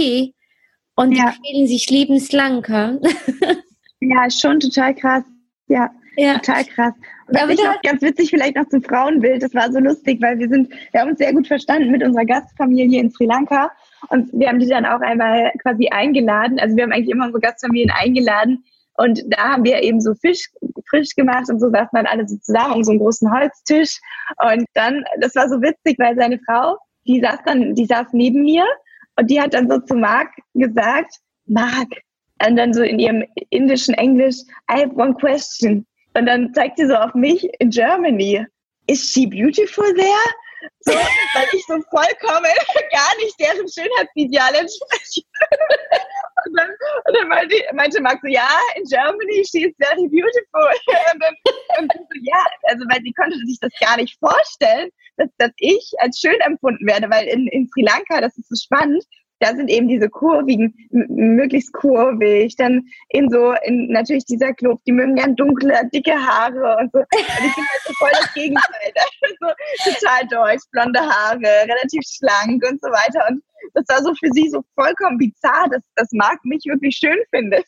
und 0.96 1.12
Ja. 1.12 1.32
die 1.42 1.52
fühlen 1.52 1.66
sich 1.66 1.88
lebenslang. 1.90 2.98
Ja, 4.02 4.30
schon 4.30 4.58
total 4.60 4.94
krass. 4.94 5.24
Ja, 5.68 5.90
ja. 6.16 6.38
total 6.38 6.64
krass. 6.64 6.94
Und 7.28 7.36
Ja, 7.36 7.44
was 7.46 7.50
ich 7.54 7.60
aber 7.60 7.74
noch 7.74 7.82
ganz 7.82 8.00
witzig 8.00 8.30
vielleicht 8.30 8.56
noch 8.56 8.66
zum 8.70 8.82
Frauenbild, 8.82 9.42
das 9.42 9.52
war 9.54 9.70
so 9.70 9.78
lustig, 9.78 10.22
weil 10.22 10.38
wir 10.38 10.48
sind, 10.48 10.72
wir 10.92 11.00
haben 11.02 11.10
uns 11.10 11.18
sehr 11.18 11.34
gut 11.34 11.46
verstanden 11.46 11.90
mit 11.90 12.02
unserer 12.02 12.24
Gastfamilie 12.24 12.98
in 12.98 13.10
Sri 13.10 13.26
Lanka 13.26 13.70
und 14.08 14.32
wir 14.32 14.48
haben 14.48 14.58
die 14.58 14.68
dann 14.68 14.86
auch 14.86 15.00
einmal 15.00 15.52
quasi 15.62 15.88
eingeladen. 15.88 16.58
Also 16.58 16.76
wir 16.76 16.84
haben 16.84 16.92
eigentlich 16.92 17.10
immer 17.10 17.26
unsere 17.26 17.40
Gastfamilien 17.40 17.90
eingeladen 17.90 18.64
und 18.94 19.22
da 19.28 19.52
haben 19.52 19.64
wir 19.64 19.82
eben 19.82 20.00
so 20.00 20.14
Fisch 20.14 20.50
frisch 20.88 21.14
gemacht 21.14 21.48
und 21.48 21.60
so 21.60 21.70
saßen 21.70 21.90
dann 21.92 22.06
alle 22.06 22.26
so 22.26 22.36
zusammen 22.38 22.74
um 22.74 22.84
so 22.84 22.90
einen 22.90 23.00
großen 23.00 23.32
Holztisch 23.32 23.98
und 24.44 24.66
dann, 24.74 25.04
das 25.20 25.34
war 25.36 25.48
so 25.48 25.62
witzig, 25.62 25.98
weil 25.98 26.16
seine 26.16 26.38
Frau, 26.40 26.76
die 27.06 27.20
saß 27.20 27.38
dann, 27.46 27.74
die 27.74 27.86
saß 27.86 28.08
neben 28.12 28.42
mir 28.42 28.64
und 29.16 29.30
die 29.30 29.40
hat 29.40 29.54
dann 29.54 29.70
so 29.70 29.78
zu 29.78 29.94
Marc 29.94 30.30
gesagt, 30.54 31.14
Marc, 31.46 31.88
und 32.46 32.56
dann 32.56 32.72
so 32.72 32.82
in 32.82 32.98
ihrem 32.98 33.24
indischen 33.50 33.94
Englisch, 33.94 34.36
I 34.70 34.82
have 34.82 34.94
one 34.94 35.14
question. 35.14 35.86
Und 36.14 36.26
dann 36.26 36.52
zeigt 36.54 36.78
sie 36.78 36.86
so 36.86 36.94
auf 36.94 37.14
mich 37.14 37.48
in 37.58 37.70
Germany. 37.70 38.46
Is 38.86 39.12
she 39.12 39.26
beautiful 39.26 39.84
there? 39.94 40.34
So, 40.80 40.92
weil 40.92 41.46
ich 41.52 41.64
so 41.66 41.74
vollkommen 41.90 42.52
gar 42.92 43.16
nicht 43.18 43.38
deren 43.38 43.66
Schönheitsideal 43.68 44.54
entspreche. 44.54 45.22
Und 46.46 46.56
dann, 46.56 46.70
und 46.70 47.16
dann 47.16 47.28
meinte, 47.28 47.56
meinte 47.74 48.00
Max 48.00 48.20
so, 48.22 48.28
ja, 48.28 48.48
in 48.76 48.84
Germany, 48.84 49.44
she 49.44 49.64
is 49.64 49.74
very 49.78 50.08
beautiful. 50.08 50.70
Und 51.12 51.22
dann, 51.22 51.34
und 51.78 51.92
dann 51.92 52.02
so, 52.08 52.20
ja, 52.22 52.44
also 52.64 52.84
weil 52.88 53.00
sie 53.02 53.12
konnte 53.12 53.36
sich 53.46 53.58
das 53.60 53.72
gar 53.80 53.96
nicht 53.96 54.18
vorstellen, 54.18 54.90
dass, 55.16 55.28
dass 55.38 55.50
ich 55.58 55.92
als 55.98 56.18
schön 56.18 56.40
empfunden 56.40 56.86
werde, 56.86 57.10
weil 57.10 57.26
in, 57.26 57.46
in 57.48 57.68
Sri 57.68 57.82
Lanka, 57.82 58.20
das 58.20 58.36
ist 58.38 58.48
so 58.48 58.56
spannend, 58.56 59.04
da 59.40 59.54
sind 59.54 59.70
eben 59.70 59.88
diese 59.88 60.08
kurvigen, 60.08 60.74
möglichst 60.90 61.72
kurvig, 61.72 62.56
dann 62.56 62.84
in 63.08 63.30
so, 63.30 63.54
in 63.64 63.88
natürlich 63.88 64.26
dieser 64.26 64.52
Club, 64.52 64.80
die 64.86 64.92
mögen 64.92 65.16
gern 65.16 65.34
dunkle, 65.34 65.88
dicke 65.92 66.12
Haare 66.12 66.76
und 66.78 66.92
so. 66.92 66.98
Und 66.98 67.06
ich 67.12 67.26
bin 67.26 67.64
halt 67.64 67.82
so 67.86 67.92
voll 67.94 68.10
das 68.12 68.34
Gegenteil. 68.34 68.92
so 69.40 69.46
total 70.10 70.26
deutsch, 70.28 70.62
blonde 70.70 71.00
Haare, 71.00 71.40
relativ 71.40 72.02
schlank 72.06 72.62
und 72.68 72.80
so 72.80 72.88
weiter. 72.88 73.26
Und 73.28 73.42
das 73.74 73.84
war 73.88 74.02
so 74.02 74.14
für 74.14 74.30
sie 74.32 74.48
so 74.48 74.62
vollkommen 74.74 75.18
bizarr, 75.18 75.68
dass, 75.70 75.82
dass 75.96 76.08
Marc 76.12 76.44
mich 76.44 76.64
wirklich 76.66 76.96
schön 76.96 77.18
findet. 77.30 77.64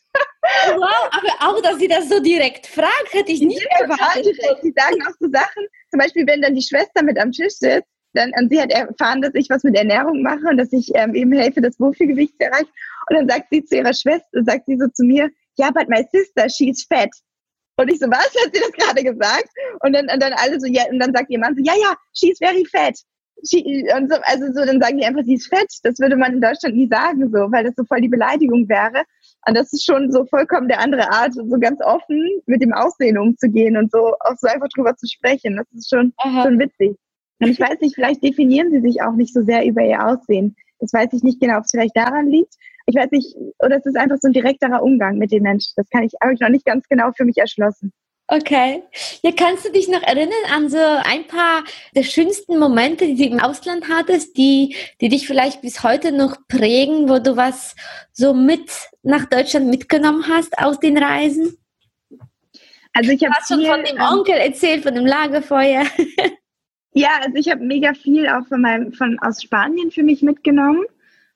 Wow, 0.75 1.09
aber 1.11 1.49
auch, 1.49 1.61
dass 1.61 1.77
sie 1.77 1.87
das 1.87 2.09
so 2.09 2.21
direkt 2.21 2.67
fragt, 2.67 3.13
hätte 3.13 3.31
ich 3.31 3.39
Die 3.39 3.47
nicht 3.47 3.65
erwartet. 3.79 4.37
Die 4.63 4.73
sagen 4.75 5.01
auch 5.07 5.15
so 5.19 5.29
Sachen, 5.31 5.67
zum 5.89 5.99
Beispiel, 5.99 6.27
wenn 6.27 6.41
dann 6.41 6.55
die 6.55 6.61
Schwester 6.61 7.03
mit 7.03 7.19
am 7.19 7.31
Tisch 7.31 7.53
sitzt, 7.53 7.87
dann, 8.13 8.31
und 8.39 8.51
sie 8.51 8.61
hat 8.61 8.71
erfahren, 8.71 9.21
dass 9.21 9.33
ich 9.33 9.49
was 9.49 9.63
mit 9.63 9.75
Ernährung 9.75 10.21
mache 10.21 10.47
und 10.49 10.57
dass 10.57 10.71
ich 10.71 10.91
ähm, 10.93 11.15
eben 11.15 11.31
helfe, 11.31 11.61
das 11.61 11.79
Wohlfühlgewicht 11.79 12.35
zu 12.39 12.45
erreichen. 12.45 12.69
Und 13.09 13.17
dann 13.17 13.29
sagt 13.29 13.47
sie 13.49 13.63
zu 13.63 13.77
ihrer 13.77 13.93
Schwester, 13.93 14.43
sagt 14.43 14.65
sie 14.67 14.77
so 14.77 14.87
zu 14.89 15.03
mir, 15.03 15.29
ja, 15.57 15.71
but 15.71 15.89
my 15.89 16.05
sister, 16.11 16.47
she's 16.49 16.85
fat. 16.85 17.09
Und 17.77 17.91
ich 17.91 17.99
so, 17.99 18.07
was 18.07 18.25
hat 18.25 18.53
sie 18.53 18.61
das 18.61 18.71
gerade 18.71 19.03
gesagt? 19.03 19.49
Und 19.81 19.93
dann, 19.93 20.07
und 20.09 20.21
dann 20.21 20.33
alle 20.33 20.59
so, 20.59 20.67
ja, 20.67 20.83
und 20.91 20.99
dann 20.99 21.13
sagt 21.13 21.29
ihr 21.29 21.39
Mann 21.39 21.55
so, 21.55 21.63
ja, 21.63 21.73
ja, 21.81 21.95
she's 22.13 22.37
very 22.37 22.65
fat. 22.65 22.95
She, 23.49 23.85
und 23.97 24.11
so, 24.11 24.17
also 24.23 24.45
so, 24.53 24.65
dann 24.65 24.79
sagen 24.79 24.97
die 24.97 25.05
einfach, 25.05 25.23
sie 25.23 25.33
ist 25.33 25.47
fett. 25.47 25.67
Das 25.83 25.99
würde 25.99 26.15
man 26.15 26.33
in 26.33 26.41
Deutschland 26.41 26.75
nie 26.75 26.87
sagen, 26.87 27.29
so, 27.31 27.51
weil 27.51 27.63
das 27.63 27.73
so 27.75 27.83
voll 27.83 27.99
die 27.99 28.09
Beleidigung 28.09 28.69
wäre. 28.69 29.03
Und 29.47 29.57
das 29.57 29.73
ist 29.73 29.85
schon 29.85 30.11
so 30.11 30.25
vollkommen 30.25 30.67
der 30.67 30.79
andere 30.79 31.11
Art, 31.11 31.33
so 31.33 31.43
ganz 31.59 31.81
offen 31.83 32.41
mit 32.45 32.61
dem 32.61 32.73
Aussehen 32.73 33.17
umzugehen 33.17 33.75
und 33.75 33.91
so 33.91 34.13
auch 34.19 34.37
so 34.37 34.47
einfach 34.47 34.69
drüber 34.69 34.95
zu 34.95 35.07
sprechen. 35.07 35.57
Das 35.57 35.65
ist 35.73 35.89
schon, 35.89 36.13
schon 36.21 36.59
witzig. 36.59 36.95
Und 37.39 37.49
ich 37.49 37.59
weiß 37.59 37.79
nicht, 37.81 37.95
vielleicht 37.95 38.23
definieren 38.23 38.71
sie 38.71 38.81
sich 38.81 39.01
auch 39.01 39.13
nicht 39.13 39.33
so 39.33 39.41
sehr 39.41 39.65
über 39.65 39.81
ihr 39.81 40.05
Aussehen. 40.05 40.55
Das 40.79 40.93
weiß 40.93 41.09
ich 41.13 41.23
nicht 41.23 41.39
genau, 41.39 41.57
ob 41.57 41.65
es 41.65 41.71
vielleicht 41.71 41.95
daran 41.95 42.27
liegt. 42.27 42.53
Ich 42.85 42.95
weiß 42.95 43.11
nicht, 43.11 43.35
oder 43.59 43.77
es 43.77 43.85
ist 43.85 43.97
einfach 43.97 44.17
so 44.19 44.27
ein 44.27 44.33
direkterer 44.33 44.83
Umgang 44.83 45.17
mit 45.17 45.31
den 45.31 45.43
Menschen. 45.43 45.73
Das 45.77 45.89
kann 45.89 46.03
ich, 46.03 46.13
habe 46.21 46.33
ich 46.33 46.39
noch 46.39 46.49
nicht 46.49 46.65
ganz 46.65 46.87
genau 46.89 47.11
für 47.15 47.25
mich 47.25 47.37
erschlossen. 47.37 47.93
Okay. 48.27 48.83
Ja, 49.21 49.31
kannst 49.31 49.65
du 49.65 49.71
dich 49.71 49.87
noch 49.89 50.01
erinnern 50.01 50.31
an 50.51 50.69
so 50.69 50.77
ein 50.77 51.27
paar 51.27 51.63
der 51.95 52.03
schönsten 52.03 52.57
Momente, 52.57 53.05
die 53.05 53.15
du 53.15 53.25
im 53.25 53.39
Ausland 53.39 53.89
hattest, 53.89 54.37
die, 54.37 54.75
die 55.01 55.09
dich 55.09 55.27
vielleicht 55.27 55.61
bis 55.61 55.83
heute 55.83 56.11
noch 56.11 56.37
prägen, 56.47 57.09
wo 57.09 57.19
du 57.19 57.35
was 57.35 57.75
so 58.11 58.33
mit 58.33 58.71
nach 59.03 59.25
Deutschland 59.25 59.67
mitgenommen 59.67 60.25
hast 60.27 60.57
aus 60.57 60.79
den 60.79 60.97
Reisen? 60.97 61.57
Also 62.93 63.11
ich 63.11 63.23
habe 63.23 63.35
schon 63.45 63.65
von 63.65 63.83
dem 63.83 63.97
ähm, 63.97 64.01
Onkel 64.01 64.35
erzählt, 64.35 64.83
von 64.83 64.95
dem 64.95 65.05
Lagerfeuer. 65.05 65.85
Ja, 66.93 67.09
also 67.21 67.35
ich 67.35 67.49
habe 67.49 67.63
mega 67.63 67.93
viel 67.93 68.27
auch 68.27 68.45
von 68.47 68.61
meinem, 68.61 68.93
von 68.93 69.17
aus 69.19 69.41
Spanien 69.41 69.91
für 69.91 70.03
mich 70.03 70.21
mitgenommen. 70.21 70.83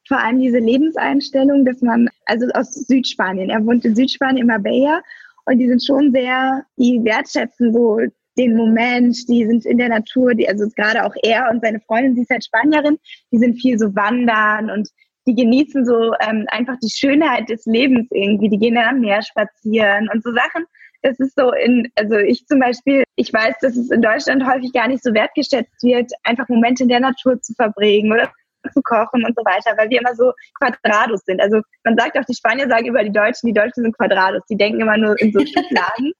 Vor 0.07 0.19
allem 0.19 0.39
diese 0.39 0.59
Lebenseinstellung, 0.59 1.65
dass 1.65 1.81
man, 1.81 2.09
also 2.25 2.47
aus 2.53 2.73
Südspanien, 2.73 3.49
er 3.49 3.65
wohnt 3.65 3.83
in 3.83 3.95
Südspanien, 3.95 4.43
in 4.43 4.47
Marbella, 4.47 5.01
und 5.45 5.57
die 5.59 5.67
sind 5.67 5.83
schon 5.83 6.11
sehr, 6.11 6.65
die 6.77 7.03
wertschätzen 7.03 7.73
so 7.73 7.99
den 8.37 8.55
Moment, 8.55 9.17
die 9.27 9.45
sind 9.45 9.65
in 9.65 9.77
der 9.77 9.89
Natur, 9.89 10.35
die, 10.35 10.47
also 10.47 10.67
gerade 10.75 11.03
auch 11.03 11.15
er 11.23 11.49
und 11.49 11.61
seine 11.61 11.79
Freundin, 11.79 12.15
sie 12.15 12.21
ist 12.21 12.29
halt 12.29 12.45
Spanierin, 12.45 12.99
die 13.31 13.39
sind 13.39 13.59
viel 13.59 13.79
so 13.79 13.95
wandern 13.95 14.69
und 14.69 14.89
die 15.25 15.35
genießen 15.35 15.85
so 15.85 16.13
ähm, 16.19 16.45
einfach 16.49 16.77
die 16.81 16.89
Schönheit 16.89 17.49
des 17.49 17.65
Lebens 17.65 18.07
irgendwie, 18.11 18.49
die 18.49 18.59
gehen 18.59 18.75
dann 18.75 18.95
am 18.95 18.99
Meer 18.99 19.21
spazieren 19.21 20.09
und 20.13 20.23
so 20.23 20.31
Sachen. 20.31 20.65
Das 21.07 21.19
ist 21.19 21.37
so 21.37 21.53
in, 21.53 21.89
also 21.95 22.17
ich 22.17 22.45
zum 22.47 22.59
Beispiel, 22.59 23.05
ich 23.15 23.31
weiß, 23.31 23.55
dass 23.61 23.77
es 23.77 23.89
in 23.91 24.01
Deutschland 24.01 24.45
häufig 24.45 24.73
gar 24.73 24.89
nicht 24.89 25.01
so 25.01 25.13
wertgeschätzt 25.13 25.81
wird, 25.81 26.11
einfach 26.23 26.49
Momente 26.49 26.83
in 26.83 26.89
der 26.89 26.99
Natur 26.99 27.41
zu 27.41 27.53
verbringen 27.53 28.11
oder 28.11 28.29
zu 28.73 28.81
kochen 28.81 29.23
und 29.23 29.33
so 29.33 29.45
weiter, 29.45 29.77
weil 29.77 29.89
wir 29.89 30.01
immer 30.01 30.13
so 30.15 30.33
Quadrados 30.59 31.21
sind. 31.23 31.39
Also 31.39 31.61
man 31.85 31.95
sagt 31.95 32.19
auch, 32.19 32.25
die 32.25 32.35
Spanier 32.35 32.67
sagen 32.67 32.87
über 32.87 33.05
die 33.05 33.11
Deutschen, 33.13 33.47
die 33.47 33.53
Deutschen 33.53 33.83
sind 33.83 33.95
Quadrados. 33.95 34.41
Die 34.49 34.57
denken 34.57 34.81
immer 34.81 34.97
nur 34.97 35.17
in 35.21 35.31
so 35.31 35.39
Schubladen. 35.45 36.11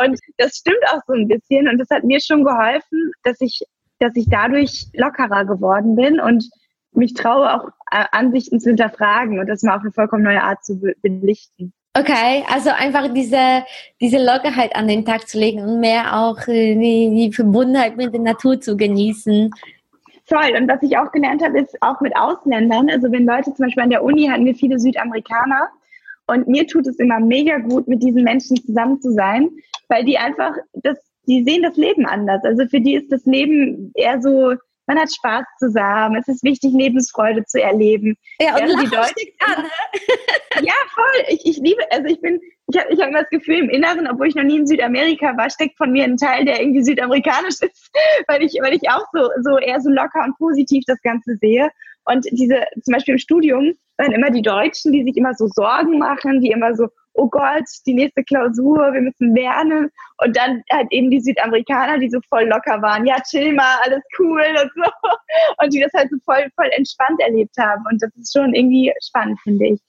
und 0.00 0.20
das 0.36 0.58
stimmt 0.58 0.84
auch 0.92 1.00
so 1.08 1.14
ein 1.14 1.26
bisschen. 1.26 1.68
Und 1.68 1.78
das 1.78 1.88
hat 1.90 2.04
mir 2.04 2.20
schon 2.20 2.44
geholfen, 2.44 3.10
dass 3.24 3.40
ich, 3.40 3.62
dass 3.98 4.14
ich 4.14 4.26
dadurch 4.30 4.86
lockerer 4.92 5.44
geworden 5.44 5.96
bin 5.96 6.20
und 6.20 6.48
mich 6.92 7.14
traue, 7.14 7.52
auch 7.52 7.68
äh, 7.90 8.04
Ansichten 8.12 8.60
zu 8.60 8.70
hinterfragen 8.70 9.40
und 9.40 9.48
das 9.48 9.64
mal 9.64 9.74
auf 9.74 9.82
eine 9.82 9.90
vollkommen 9.90 10.22
neue 10.22 10.42
Art 10.44 10.64
zu 10.64 10.80
belichten. 11.02 11.72
Okay, 11.98 12.44
also 12.52 12.68
einfach 12.70 13.10
diese, 13.14 13.64
diese 14.02 14.22
Lockerheit 14.22 14.76
an 14.76 14.86
den 14.86 15.06
Tag 15.06 15.26
zu 15.28 15.38
legen 15.38 15.60
und 15.60 15.80
mehr 15.80 16.18
auch 16.18 16.46
äh, 16.46 16.74
die, 16.74 17.10
die 17.14 17.32
Verbundenheit 17.32 17.96
mit 17.96 18.12
der 18.12 18.20
Natur 18.20 18.60
zu 18.60 18.76
genießen. 18.76 19.50
Toll. 20.28 20.56
Und 20.58 20.68
was 20.68 20.82
ich 20.82 20.98
auch 20.98 21.10
gelernt 21.10 21.42
habe, 21.42 21.58
ist 21.58 21.74
auch 21.80 22.00
mit 22.02 22.14
Ausländern. 22.14 22.90
Also 22.90 23.10
wenn 23.10 23.24
Leute 23.24 23.54
zum 23.54 23.64
Beispiel 23.64 23.84
an 23.84 23.90
der 23.90 24.04
Uni 24.04 24.26
hatten 24.26 24.44
wir 24.44 24.54
viele 24.54 24.78
Südamerikaner. 24.78 25.68
Und 26.26 26.46
mir 26.48 26.66
tut 26.66 26.86
es 26.86 26.98
immer 26.98 27.18
mega 27.18 27.56
gut, 27.58 27.88
mit 27.88 28.02
diesen 28.02 28.24
Menschen 28.24 28.56
zusammen 28.56 29.00
zu 29.00 29.12
sein, 29.12 29.48
weil 29.88 30.04
die 30.04 30.18
einfach, 30.18 30.52
das, 30.74 30.98
die 31.26 31.44
sehen 31.44 31.62
das 31.62 31.76
Leben 31.76 32.04
anders. 32.04 32.44
Also 32.44 32.66
für 32.66 32.80
die 32.80 32.96
ist 32.96 33.10
das 33.10 33.24
Leben 33.24 33.92
eher 33.94 34.20
so, 34.20 34.54
man 34.86 34.98
hat 34.98 35.12
Spaß 35.12 35.44
zusammen, 35.58 36.16
es 36.16 36.28
ist 36.28 36.42
wichtig, 36.42 36.72
Lebensfreude 36.72 37.44
zu 37.44 37.60
erleben. 37.60 38.16
Ja, 38.40 38.54
und 38.54 38.68
die 38.68 38.86
Leute, 38.86 39.14
an, 39.40 39.62
ne? 39.62 39.70
Ja, 40.62 40.74
voll. 40.94 41.24
Ich, 41.28 41.44
ich 41.44 41.56
liebe, 41.58 41.80
also 41.90 42.06
ich 42.06 42.20
bin, 42.20 42.40
ich 42.68 42.78
habe 42.78 42.92
ich 42.92 43.00
hab 43.00 43.08
immer 43.08 43.20
das 43.20 43.30
Gefühl, 43.30 43.58
im 43.58 43.70
Inneren, 43.70 44.08
obwohl 44.08 44.28
ich 44.28 44.34
noch 44.34 44.44
nie 44.44 44.56
in 44.56 44.66
Südamerika 44.66 45.36
war, 45.36 45.50
steckt 45.50 45.76
von 45.76 45.92
mir 45.92 46.04
ein 46.04 46.16
Teil, 46.16 46.44
der 46.44 46.60
irgendwie 46.60 46.82
südamerikanisch 46.82 47.56
ist, 47.60 47.90
weil 48.26 48.42
ich, 48.42 48.58
weil 48.62 48.74
ich 48.74 48.88
auch 48.88 49.04
so, 49.12 49.28
so 49.42 49.58
eher 49.58 49.80
so 49.80 49.90
locker 49.90 50.24
und 50.24 50.36
positiv 50.38 50.84
das 50.86 51.00
Ganze 51.02 51.36
sehe. 51.36 51.70
Und 52.04 52.24
diese, 52.30 52.64
zum 52.82 52.92
Beispiel 52.92 53.14
im 53.14 53.18
Studium, 53.18 53.74
waren 53.98 54.12
immer 54.12 54.30
die 54.30 54.42
Deutschen, 54.42 54.92
die 54.92 55.02
sich 55.04 55.16
immer 55.16 55.34
so 55.34 55.46
Sorgen 55.48 55.98
machen, 55.98 56.40
die 56.40 56.50
immer 56.50 56.74
so, 56.74 56.88
oh 57.16 57.28
Gott, 57.28 57.64
die 57.86 57.94
nächste 57.94 58.22
Klausur, 58.24 58.92
wir 58.92 59.00
müssen 59.00 59.34
lernen. 59.34 59.90
Und 60.18 60.36
dann 60.36 60.62
halt 60.72 60.88
eben 60.90 61.10
die 61.10 61.20
Südamerikaner, 61.20 61.98
die 61.98 62.10
so 62.10 62.20
voll 62.28 62.44
locker 62.44 62.80
waren, 62.82 63.06
ja, 63.06 63.16
chill 63.28 63.52
mal, 63.52 63.78
alles 63.84 64.02
cool 64.18 64.44
und 64.62 64.70
so. 64.74 64.90
Und 65.62 65.72
die 65.72 65.80
das 65.80 65.92
halt 65.94 66.10
so 66.10 66.16
voll, 66.24 66.48
voll 66.54 66.70
entspannt 66.72 67.20
erlebt 67.20 67.56
haben. 67.58 67.84
Und 67.90 68.02
das 68.02 68.10
ist 68.16 68.32
schon 68.32 68.54
irgendwie 68.54 68.92
spannend, 69.02 69.38
finde 69.42 69.68
ich. 69.68 69.80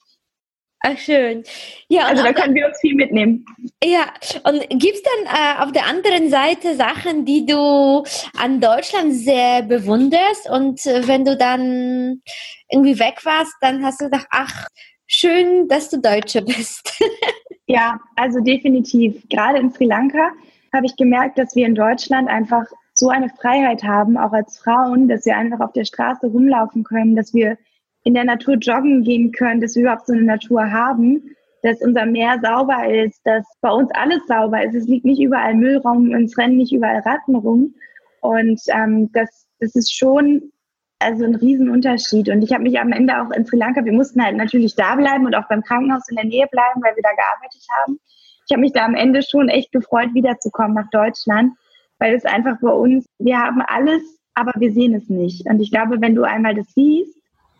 Ach, 0.81 0.97
schön. 0.97 1.43
Ja, 1.89 2.05
also 2.05 2.23
da 2.23 2.33
können 2.33 2.53
wir 2.53 2.67
uns 2.67 2.79
viel 2.79 2.93
mitnehmen. 2.93 3.45
Ja, 3.83 4.05
und 4.43 4.61
gibt 4.69 4.95
es 4.95 5.01
dann 5.01 5.25
äh, 5.25 5.63
auf 5.63 5.71
der 5.71 5.87
anderen 5.87 6.29
Seite 6.29 6.75
Sachen, 6.75 7.25
die 7.25 7.45
du 7.45 8.03
an 8.37 8.61
Deutschland 8.61 9.13
sehr 9.13 9.63
bewunderst 9.63 10.47
und 10.49 10.85
äh, 10.85 11.07
wenn 11.07 11.25
du 11.25 11.35
dann 11.35 12.21
irgendwie 12.69 12.99
weg 12.99 13.25
warst, 13.25 13.53
dann 13.61 13.83
hast 13.83 14.01
du 14.01 14.05
gedacht, 14.05 14.27
ach, 14.29 14.67
schön, 15.07 15.67
dass 15.67 15.89
du 15.89 15.99
Deutsche 15.99 16.41
bist. 16.41 16.93
ja, 17.67 17.99
also 18.15 18.39
definitiv. 18.41 19.27
Gerade 19.29 19.59
in 19.59 19.71
Sri 19.71 19.85
Lanka 19.85 20.31
habe 20.73 20.85
ich 20.85 20.95
gemerkt, 20.95 21.37
dass 21.37 21.55
wir 21.55 21.65
in 21.65 21.75
Deutschland 21.75 22.29
einfach 22.29 22.65
so 22.93 23.09
eine 23.09 23.29
Freiheit 23.29 23.83
haben, 23.83 24.17
auch 24.17 24.33
als 24.33 24.59
Frauen, 24.59 25.07
dass 25.07 25.25
wir 25.25 25.37
einfach 25.37 25.59
auf 25.59 25.73
der 25.73 25.85
Straße 25.85 26.27
rumlaufen 26.27 26.83
können, 26.83 27.15
dass 27.15 27.33
wir 27.33 27.57
in 28.03 28.13
der 28.13 28.23
Natur 28.23 28.55
joggen 28.55 29.03
gehen 29.03 29.31
können, 29.31 29.61
dass 29.61 29.75
wir 29.75 29.83
überhaupt 29.83 30.07
so 30.07 30.13
eine 30.13 30.23
Natur 30.23 30.71
haben, 30.71 31.35
dass 31.61 31.81
unser 31.81 32.05
Meer 32.05 32.39
sauber 32.41 32.87
ist, 32.89 33.19
dass 33.25 33.45
bei 33.61 33.69
uns 33.69 33.89
alles 33.91 34.25
sauber 34.27 34.63
ist. 34.63 34.75
Es 34.75 34.87
liegt 34.87 35.05
nicht 35.05 35.21
überall 35.21 35.53
Müll 35.53 35.77
rum, 35.77 36.13
es 36.13 36.37
rennen 36.37 36.57
nicht 36.57 36.71
überall 36.71 36.99
Ratten 36.99 37.35
rum. 37.35 37.75
Und 38.21 38.61
ähm, 38.69 39.11
das, 39.11 39.47
das 39.59 39.75
ist 39.75 39.93
schon 39.93 40.51
also 40.99 41.25
ein 41.25 41.35
Riesenunterschied. 41.35 42.29
Und 42.29 42.41
ich 42.41 42.53
habe 42.53 42.63
mich 42.63 42.79
am 42.79 42.91
Ende 42.91 43.21
auch 43.21 43.31
in 43.31 43.45
Sri 43.45 43.57
Lanka, 43.57 43.83
wir 43.85 43.93
mussten 43.93 44.23
halt 44.23 44.35
natürlich 44.35 44.75
da 44.75 44.95
bleiben 44.95 45.25
und 45.25 45.35
auch 45.35 45.47
beim 45.47 45.61
Krankenhaus 45.61 46.09
in 46.09 46.15
der 46.15 46.25
Nähe 46.25 46.47
bleiben, 46.47 46.81
weil 46.81 46.95
wir 46.95 47.03
da 47.03 47.11
gearbeitet 47.11 47.65
haben. 47.81 47.99
Ich 48.47 48.53
habe 48.53 48.61
mich 48.61 48.73
da 48.73 48.85
am 48.85 48.95
Ende 48.95 49.21
schon 49.23 49.49
echt 49.49 49.71
gefreut, 49.71 50.13
wiederzukommen 50.13 50.73
nach 50.73 50.89
Deutschland, 50.89 51.53
weil 51.99 52.15
es 52.15 52.25
einfach 52.25 52.55
bei 52.61 52.71
uns, 52.71 53.05
wir 53.19 53.37
haben 53.37 53.61
alles, 53.61 54.01
aber 54.33 54.53
wir 54.55 54.71
sehen 54.71 54.95
es 54.95 55.09
nicht. 55.09 55.45
Und 55.49 55.59
ich 55.59 55.71
glaube, 55.71 55.99
wenn 55.99 56.15
du 56.15 56.23
einmal 56.23 56.55
das 56.55 56.67
siehst, 56.73 57.17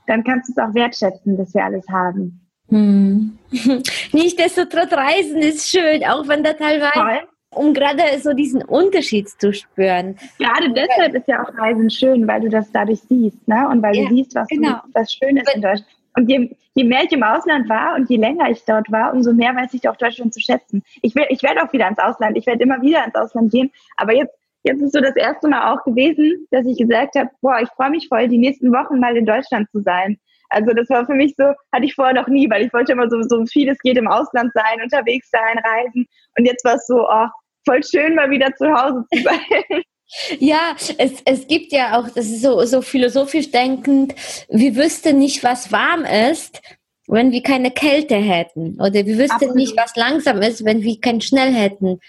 dann 0.08 0.24
kannst 0.24 0.50
du 0.50 0.54
es 0.54 0.58
auch 0.58 0.74
wertschätzen, 0.74 1.38
dass 1.38 1.54
wir 1.54 1.66
alles 1.66 1.86
haben. 1.90 2.48
Hm. 2.70 3.38
Nichtsdestotrotz 4.14 4.94
Reisen 4.94 5.38
ist 5.38 5.70
schön, 5.70 6.06
auch 6.06 6.28
wenn 6.28 6.44
da 6.44 6.54
teilweise, 6.54 6.94
Voll. 6.94 7.28
Um 7.58 7.74
gerade 7.74 8.02
so 8.22 8.34
diesen 8.34 8.64
Unterschied 8.64 9.30
zu 9.30 9.54
spüren. 9.54 10.18
Gerade 10.38 10.72
deshalb 10.72 11.16
ist 11.16 11.28
ja 11.28 11.44
auch 11.44 11.54
Reisen 11.58 11.90
schön, 11.90 12.28
weil 12.28 12.42
du 12.42 12.50
das 12.50 12.72
dadurch 12.72 13.02
siehst, 13.02 13.48
ne? 13.48 13.68
Und 13.70 13.82
weil 13.82 13.96
ja, 13.96 14.08
du 14.08 14.16
siehst, 14.16 14.36
was, 14.36 14.48
genau. 14.48 14.80
was 14.94 15.14
schön 15.14 15.38
ist 15.38 15.54
in 15.54 15.62
Deutschland. 15.62 15.92
Und 16.16 16.30
je, 16.30 16.50
je, 16.74 16.84
mehr 16.84 17.04
ich 17.04 17.12
im 17.12 17.22
Ausland 17.22 17.70
war 17.70 17.96
und 17.96 18.10
je 18.10 18.18
länger 18.18 18.50
ich 18.50 18.64
dort 18.66 18.92
war, 18.92 19.14
umso 19.14 19.34
mehr 19.34 19.56
weiß 19.56 19.74
ich 19.76 19.88
auch 19.88 19.96
Deutschland 19.96 20.34
zu 20.34 20.40
schätzen. 20.40 20.82
Ich, 21.04 21.14
will, 21.14 21.26
ich 21.30 21.44
werde 21.44 21.62
auch 21.64 21.72
wieder 21.74 21.88
ins 21.88 22.00
Ausland. 22.00 22.38
Ich 22.38 22.48
werde 22.48 22.64
immer 22.64 22.82
wieder 22.82 23.06
ins 23.06 23.14
Ausland 23.14 23.52
gehen. 23.52 23.72
Aber 23.98 24.14
jetzt 24.14 24.34
jetzt 24.68 24.82
ist 24.82 24.94
so 24.94 25.00
das 25.00 25.16
erste 25.16 25.48
Mal 25.48 25.74
auch 25.74 25.84
gewesen, 25.84 26.48
dass 26.52 26.66
ich 26.66 26.78
gesagt 26.78 27.16
habe, 27.16 27.30
boah, 27.42 27.60
ich 27.62 27.70
freue 27.70 27.90
mich 27.90 28.08
voll, 28.08 28.28
die 28.28 28.38
nächsten 28.38 28.72
Wochen 28.72 29.00
mal 29.00 29.16
in 29.16 29.26
Deutschland 29.26 29.70
zu 29.72 29.82
sein. 29.82 30.18
Also 30.50 30.74
das 30.74 30.90
war 30.90 31.06
für 31.06 31.14
mich 31.14 31.36
so, 31.38 31.44
hatte 31.74 31.86
ich 31.86 31.96
vorher 31.96 32.14
noch 32.14 32.28
nie, 32.28 32.50
weil 32.50 32.66
ich 32.66 32.74
wollte 32.74 32.94
immer 32.94 33.10
so, 33.10 33.22
so 33.24 33.46
viel 33.46 33.70
es 33.70 33.80
geht 33.80 33.98
im 33.98 34.08
Ausland 34.08 34.52
sein, 34.54 34.82
unterwegs 34.82 35.30
sein, 35.30 35.60
reisen. 35.60 36.06
Und 36.38 36.46
jetzt 36.46 36.64
war 36.64 36.76
es 36.76 36.88
so, 36.88 37.08
oh, 37.08 37.28
voll 37.68 37.84
schön, 37.84 38.16
mal 38.16 38.30
wieder 38.30 38.54
zu 38.56 38.66
Hause 38.66 39.04
zu 39.14 39.22
sein. 39.22 39.84
Ja, 40.40 40.76
es, 40.98 41.22
es 41.26 41.48
gibt 41.48 41.72
ja 41.72 42.00
auch, 42.00 42.08
das 42.10 42.28
ist 42.28 42.42
so, 42.42 42.64
so 42.66 42.82
philosophisch 42.82 43.52
denkend, 43.52 44.16
wir 44.50 44.76
wüssten 44.76 45.20
nicht, 45.20 45.44
was 45.44 45.72
warm 45.72 46.06
ist, 46.06 46.62
wenn 47.08 47.32
wir 47.32 47.44
keine 47.44 47.72
Kälte 47.72 48.16
hätten. 48.16 48.80
Oder 48.80 49.06
wir 49.06 49.18
wüssten 49.18 49.32
Absolut. 49.32 49.56
nicht, 49.56 49.78
was 49.78 49.96
langsam 49.96 50.42
ist, 50.42 50.66
wenn 50.66 50.82
wir 50.82 51.00
kein 51.00 51.22
Schnell 51.22 51.54
hätten. 51.54 52.00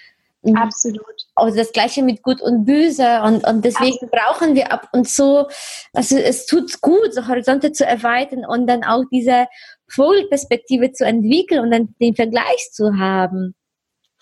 Mhm. 0.43 0.57
Absolut. 0.57 1.05
Also 1.35 1.57
das 1.57 1.73
gleiche 1.73 2.03
mit 2.03 2.23
Gut 2.23 2.41
und 2.41 2.65
Böse 2.65 3.23
und, 3.23 3.47
und 3.47 3.65
deswegen 3.65 3.95
Absolut. 3.95 4.13
brauchen 4.13 4.55
wir 4.55 4.73
ab 4.73 4.89
und 4.93 5.09
zu, 5.09 5.47
also 5.93 6.17
es 6.17 6.47
tut 6.47 6.81
gut, 6.81 7.13
so 7.13 7.27
Horizonte 7.27 7.73
zu 7.73 7.85
erweitern 7.85 8.45
und 8.45 8.67
dann 8.67 8.85
auch 8.85 9.05
diese 9.13 9.47
Vogelperspektive 9.89 10.93
zu 10.93 11.05
entwickeln 11.05 11.61
und 11.61 11.71
dann 11.71 11.95
den 12.01 12.15
Vergleich 12.15 12.71
zu 12.73 12.99
haben. 12.99 13.55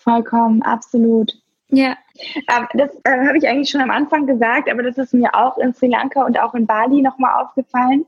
Vollkommen, 0.07 0.61
absolut. 0.61 1.33
Ja. 1.67 1.97
Ähm, 2.33 2.67
das 2.75 2.95
äh, 3.03 3.27
habe 3.27 3.37
ich 3.37 3.45
eigentlich 3.45 3.69
schon 3.69 3.81
am 3.81 3.91
Anfang 3.91 4.25
gesagt, 4.25 4.71
aber 4.71 4.81
das 4.81 4.97
ist 4.97 5.13
mir 5.13 5.35
auch 5.35 5.57
in 5.57 5.73
Sri 5.73 5.87
Lanka 5.87 6.25
und 6.25 6.39
auch 6.39 6.53
in 6.53 6.65
Bali 6.65 7.01
nochmal 7.01 7.43
aufgefallen, 7.43 8.05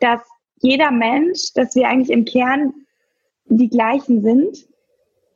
dass 0.00 0.20
jeder 0.62 0.90
Mensch, 0.90 1.52
dass 1.54 1.74
wir 1.74 1.88
eigentlich 1.88 2.08
im 2.08 2.24
Kern 2.24 2.72
die 3.44 3.68
gleichen 3.68 4.22
sind 4.22 4.66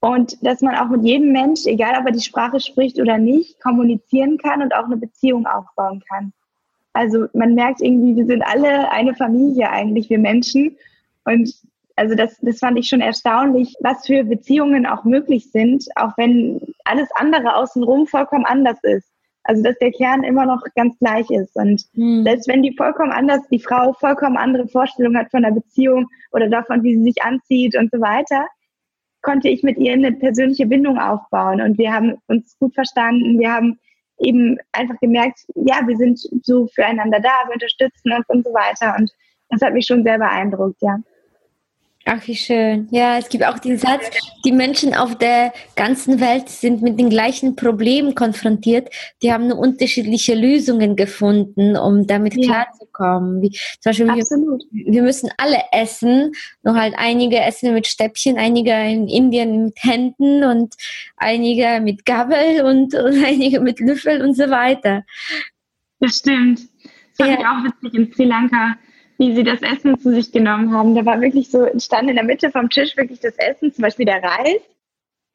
und 0.00 0.42
dass 0.42 0.62
man 0.62 0.74
auch 0.74 0.88
mit 0.88 1.04
jedem 1.04 1.32
Mensch, 1.32 1.66
egal 1.66 2.00
ob 2.00 2.06
er 2.06 2.12
die 2.12 2.22
Sprache 2.22 2.60
spricht 2.60 2.98
oder 2.98 3.18
nicht, 3.18 3.60
kommunizieren 3.60 4.38
kann 4.38 4.62
und 4.62 4.74
auch 4.74 4.86
eine 4.86 4.96
Beziehung 4.96 5.46
aufbauen 5.46 6.02
kann. 6.08 6.32
Also 6.94 7.26
man 7.34 7.54
merkt 7.54 7.82
irgendwie, 7.82 8.16
wir 8.16 8.24
sind 8.24 8.42
alle 8.42 8.90
eine 8.90 9.14
Familie 9.14 9.68
eigentlich, 9.68 10.08
wir 10.08 10.18
Menschen. 10.18 10.78
Und 11.26 11.54
also 12.00 12.14
das, 12.14 12.38
das 12.40 12.58
fand 12.60 12.78
ich 12.78 12.88
schon 12.88 13.02
erstaunlich, 13.02 13.74
was 13.80 14.06
für 14.06 14.24
Beziehungen 14.24 14.86
auch 14.86 15.04
möglich 15.04 15.50
sind, 15.50 15.84
auch 15.96 16.16
wenn 16.16 16.58
alles 16.86 17.10
andere 17.14 17.54
außenrum 17.54 18.06
vollkommen 18.06 18.46
anders 18.46 18.78
ist. 18.84 19.06
Also 19.42 19.62
dass 19.62 19.78
der 19.80 19.92
Kern 19.92 20.24
immer 20.24 20.46
noch 20.46 20.62
ganz 20.74 20.98
gleich 20.98 21.30
ist. 21.30 21.54
Und 21.56 21.84
hm. 21.94 22.24
selbst 22.24 22.48
wenn 22.48 22.62
die 22.62 22.74
vollkommen 22.74 23.12
anders, 23.12 23.40
die 23.50 23.60
Frau 23.60 23.92
vollkommen 23.92 24.38
andere 24.38 24.66
Vorstellungen 24.66 25.18
hat 25.18 25.30
von 25.30 25.42
der 25.42 25.50
Beziehung 25.50 26.06
oder 26.32 26.48
davon, 26.48 26.82
wie 26.82 26.96
sie 26.96 27.04
sich 27.04 27.22
anzieht 27.22 27.76
und 27.76 27.90
so 27.92 28.00
weiter, 28.00 28.46
konnte 29.20 29.50
ich 29.50 29.62
mit 29.62 29.76
ihr 29.76 29.92
eine 29.92 30.12
persönliche 30.12 30.64
Bindung 30.64 30.98
aufbauen. 30.98 31.60
Und 31.60 31.76
wir 31.76 31.92
haben 31.92 32.16
uns 32.28 32.56
gut 32.58 32.74
verstanden. 32.74 33.38
Wir 33.38 33.52
haben 33.52 33.78
eben 34.20 34.56
einfach 34.72 34.98
gemerkt, 35.00 35.40
ja, 35.54 35.86
wir 35.86 35.98
sind 35.98 36.18
so 36.44 36.66
füreinander 36.68 37.20
da, 37.20 37.44
wir 37.46 37.52
unterstützen 37.52 38.12
uns 38.12 38.26
und 38.28 38.42
so 38.42 38.54
weiter. 38.54 38.96
Und 38.98 39.12
das 39.50 39.60
hat 39.60 39.74
mich 39.74 39.84
schon 39.84 40.02
sehr 40.02 40.16
beeindruckt, 40.16 40.80
ja. 40.80 40.98
Ach, 42.06 42.26
wie 42.26 42.34
schön. 42.34 42.88
Ja, 42.90 43.18
es 43.18 43.28
gibt 43.28 43.44
auch 43.44 43.58
den 43.58 43.76
Satz, 43.76 44.10
die 44.44 44.52
Menschen 44.52 44.94
auf 44.94 45.18
der 45.18 45.52
ganzen 45.76 46.18
Welt 46.18 46.48
sind 46.48 46.80
mit 46.80 46.98
den 46.98 47.10
gleichen 47.10 47.56
Problemen 47.56 48.14
konfrontiert. 48.14 48.88
Die 49.22 49.30
haben 49.30 49.48
nur 49.48 49.58
unterschiedliche 49.58 50.34
Lösungen 50.34 50.96
gefunden, 50.96 51.76
um 51.76 52.06
damit 52.06 52.36
ja. 52.36 52.46
klarzukommen. 52.46 53.42
Wie, 53.42 53.50
zum 53.50 53.90
Beispiel, 53.90 54.10
Absolut. 54.10 54.62
Wir, 54.70 54.94
wir, 54.94 55.02
müssen 55.02 55.30
alle 55.36 55.58
essen, 55.72 56.32
nur 56.62 56.74
halt 56.74 56.94
einige 56.96 57.38
essen 57.38 57.74
mit 57.74 57.86
Stäbchen, 57.86 58.38
einige 58.38 58.72
in 58.72 59.06
Indien 59.06 59.66
mit 59.66 59.76
Händen 59.82 60.42
und 60.44 60.74
einige 61.18 61.80
mit 61.82 62.06
Gabel 62.06 62.62
und, 62.64 62.94
und 62.94 63.24
einige 63.24 63.60
mit 63.60 63.78
Löffel 63.78 64.22
und 64.22 64.34
so 64.34 64.48
weiter. 64.48 65.04
Das 66.00 66.16
stimmt. 66.16 66.60
Das 67.18 67.26
fand 67.26 67.30
ja. 67.30 67.38
ich 67.38 67.46
auch 67.46 67.64
witzig 67.64 67.94
in 67.94 68.12
Sri 68.14 68.24
Lanka 68.24 68.78
wie 69.20 69.34
sie 69.34 69.44
das 69.44 69.60
Essen 69.60 70.00
zu 70.00 70.14
sich 70.14 70.32
genommen 70.32 70.72
haben. 70.72 70.94
Da 70.94 71.04
war 71.04 71.20
wirklich 71.20 71.50
so, 71.50 71.68
stand 71.78 72.08
in 72.08 72.16
der 72.16 72.24
Mitte 72.24 72.50
vom 72.50 72.70
Tisch 72.70 72.96
wirklich 72.96 73.20
das 73.20 73.36
Essen, 73.36 73.70
zum 73.70 73.82
Beispiel 73.82 74.06
der 74.06 74.22
Reis. 74.22 74.62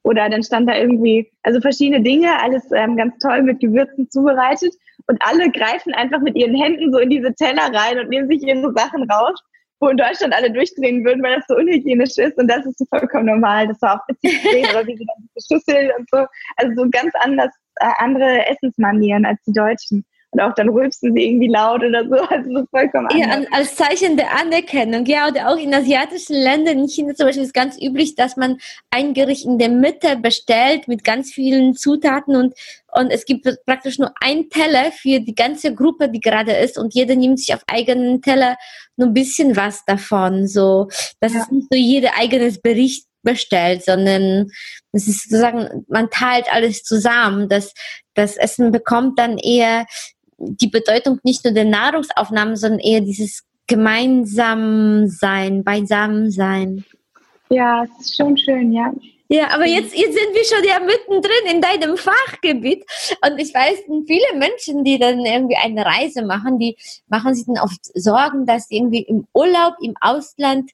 Oder 0.02 0.28
dann 0.28 0.42
stand 0.42 0.68
da 0.68 0.76
irgendwie, 0.76 1.32
also 1.44 1.62
verschiedene 1.62 2.02
Dinge, 2.02 2.42
alles 2.42 2.64
ähm, 2.72 2.98
ganz 2.98 3.20
toll 3.20 3.44
mit 3.44 3.60
Gewürzen 3.60 4.10
zubereitet. 4.10 4.74
Und 5.06 5.22
alle 5.22 5.52
greifen 5.52 5.94
einfach 5.94 6.20
mit 6.22 6.36
ihren 6.36 6.56
Händen 6.56 6.92
so 6.92 6.98
in 6.98 7.12
diese 7.12 7.36
Teller 7.36 7.72
rein 7.72 8.00
und 8.00 8.10
nehmen 8.10 8.28
sich 8.28 8.42
ihre 8.42 8.74
Sachen 8.74 9.04
raus, 9.04 9.40
wo 9.80 9.90
in 9.90 9.98
Deutschland 9.98 10.34
alle 10.34 10.50
durchdrehen 10.50 11.06
würden, 11.06 11.22
weil 11.22 11.36
das 11.36 11.46
so 11.48 11.56
unhygienisch 11.56 12.18
ist. 12.18 12.40
Und 12.40 12.48
das 12.48 12.66
ist 12.66 12.80
so 12.80 12.86
vollkommen 12.86 13.28
normal. 13.28 13.68
Das 13.68 13.80
war 13.84 14.02
auch 14.02 14.08
witzig 14.08 14.42
gesehen, 14.42 14.66
oder 14.72 14.88
wie 14.88 14.98
sie 14.98 15.06
dann 15.06 15.30
diese 15.30 15.46
Schüssel 15.48 15.94
und 16.00 16.10
so. 16.10 16.26
Also 16.56 16.74
so 16.76 16.90
ganz 16.90 17.14
anders, 17.20 17.54
äh, 17.76 17.86
andere 17.98 18.48
Essensmanieren 18.48 19.26
als 19.26 19.40
die 19.44 19.54
Deutschen. 19.54 20.04
Und 20.36 20.42
auch 20.42 20.54
dann 20.54 20.68
rülpsen 20.68 21.14
sie 21.14 21.24
irgendwie 21.24 21.48
laut 21.48 21.82
oder 21.82 22.04
so. 22.04 22.16
Also 22.36 22.50
so 22.50 22.66
vollkommen 22.70 23.08
anders. 23.08 23.46
Ja, 23.50 23.58
als 23.58 23.76
Zeichen 23.76 24.18
der 24.18 24.38
Anerkennung. 24.38 25.06
Ja, 25.06 25.30
oder 25.30 25.48
auch 25.48 25.58
in 25.58 25.74
asiatischen 25.74 26.36
Ländern, 26.36 26.80
in 26.80 26.90
China 26.90 27.14
zum 27.14 27.28
Beispiel 27.28 27.44
ist 27.44 27.54
ganz 27.54 27.82
üblich, 27.82 28.16
dass 28.16 28.36
man 28.36 28.58
ein 28.90 29.14
Gericht 29.14 29.46
in 29.46 29.58
der 29.58 29.70
Mitte 29.70 30.18
bestellt 30.18 30.90
mit 30.90 31.06
ganz 31.06 31.32
vielen 31.32 31.76
Zutaten 31.76 32.36
und 32.36 32.54
und 32.98 33.12
es 33.12 33.26
gibt 33.26 33.46
praktisch 33.66 34.00
nur 34.00 34.14
ein 34.22 34.50
Teller 34.50 34.90
für 34.94 35.20
die 35.20 35.36
ganze 35.36 35.76
Gruppe, 35.76 36.08
die 36.08 36.22
gerade 36.22 36.54
ist 36.54 36.78
und 36.78 36.94
jeder 36.94 37.16
nimmt 37.16 37.40
sich 37.40 37.54
auf 37.54 37.62
eigenen 37.68 38.22
Teller 38.22 38.56
nur 38.96 39.10
ein 39.10 39.14
bisschen 39.14 39.58
was 39.58 39.84
davon. 39.84 40.48
So, 40.48 40.88
das 41.20 41.34
ja. 41.34 41.42
ist 41.42 41.52
nicht 41.52 41.68
so 41.70 41.78
jeder 41.78 42.18
eigenes 42.18 42.62
Bericht 42.62 43.06
bestellt, 43.26 43.84
sondern 43.84 44.50
es 44.94 45.10
ist 45.10 45.24
sozusagen, 45.24 45.86
man 45.90 46.10
teilt 46.10 46.46
alles 46.54 46.84
zusammen. 46.84 47.50
Das, 47.50 47.74
das 48.14 48.38
Essen 48.38 48.72
bekommt 48.72 49.20
dann 49.20 49.38
eher 49.38 49.86
die 50.38 50.68
Bedeutung 50.68 51.20
nicht 51.24 51.44
nur 51.44 51.54
der 51.54 51.66
Nahrungsaufnahme, 51.66 52.58
sondern 52.58 52.80
eher 52.80 53.02
dieses 53.02 53.44
gemeinsam 53.68 55.08
sein, 55.08 55.64
beisammen 55.64 56.32
sein. 56.32 56.86
Ja, 57.50 57.84
es 57.84 58.08
ist 58.08 58.18
schon 58.18 58.38
schön, 58.38 58.72
ja. 58.72 58.94
Ja, 59.28 59.50
aber 59.50 59.66
jetzt, 59.66 59.96
jetzt 59.96 60.14
sind 60.14 60.36
wir 60.36 60.44
schon 60.44 60.64
ja 60.64 60.80
mittendrin 60.80 61.56
in 61.56 61.62
deinem 61.62 61.98
Fachgebiet. 61.98 62.86
Und 63.26 63.40
ich 63.40 63.54
weiß, 63.54 63.84
viele 64.06 64.38
Menschen, 64.38 64.84
die 64.84 65.00
dann 65.00 65.26
irgendwie 65.26 65.56
eine 65.56 65.84
Reise 65.84 66.24
machen, 66.24 66.60
die 66.60 66.78
machen 67.08 67.34
sich 67.34 67.46
dann 67.48 67.58
oft 67.58 67.80
Sorgen, 67.96 68.46
dass 68.46 68.68
sie 68.68 68.78
irgendwie 68.78 69.02
im 69.02 69.26
Urlaub 69.34 69.74
im 69.82 69.96
Ausland 70.00 70.70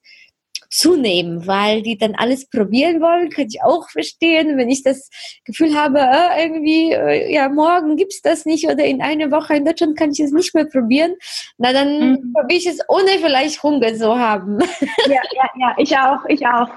zunehmen, 0.71 1.45
weil 1.45 1.81
die 1.81 1.97
dann 1.97 2.15
alles 2.15 2.49
probieren 2.49 3.01
wollen, 3.01 3.29
kann 3.29 3.47
ich 3.47 3.61
auch 3.61 3.89
verstehen. 3.89 4.57
Wenn 4.57 4.69
ich 4.69 4.83
das 4.83 5.09
Gefühl 5.43 5.75
habe, 5.75 5.99
äh, 5.99 6.43
irgendwie, 6.43 6.93
äh, 6.93 7.31
ja, 7.31 7.49
morgen 7.49 7.97
gibt's 7.97 8.21
das 8.21 8.45
nicht 8.45 8.67
oder 8.67 8.85
in 8.85 9.01
einer 9.01 9.29
Woche 9.31 9.55
in 9.55 9.65
Deutschland 9.65 9.97
kann 9.97 10.11
ich 10.11 10.19
es 10.21 10.31
nicht 10.31 10.55
mehr 10.55 10.65
probieren, 10.65 11.15
na 11.57 11.73
dann 11.73 12.11
mhm. 12.11 12.33
probiere 12.33 12.59
ich 12.59 12.67
es 12.67 12.79
ohne 12.87 13.09
vielleicht 13.21 13.61
Hunger 13.61 13.93
zu 13.93 14.17
haben. 14.17 14.59
Ja, 15.07 15.21
ja, 15.33 15.49
ja, 15.59 15.75
ich 15.77 15.97
auch, 15.97 16.25
ich 16.27 16.45
auch. 16.47 16.69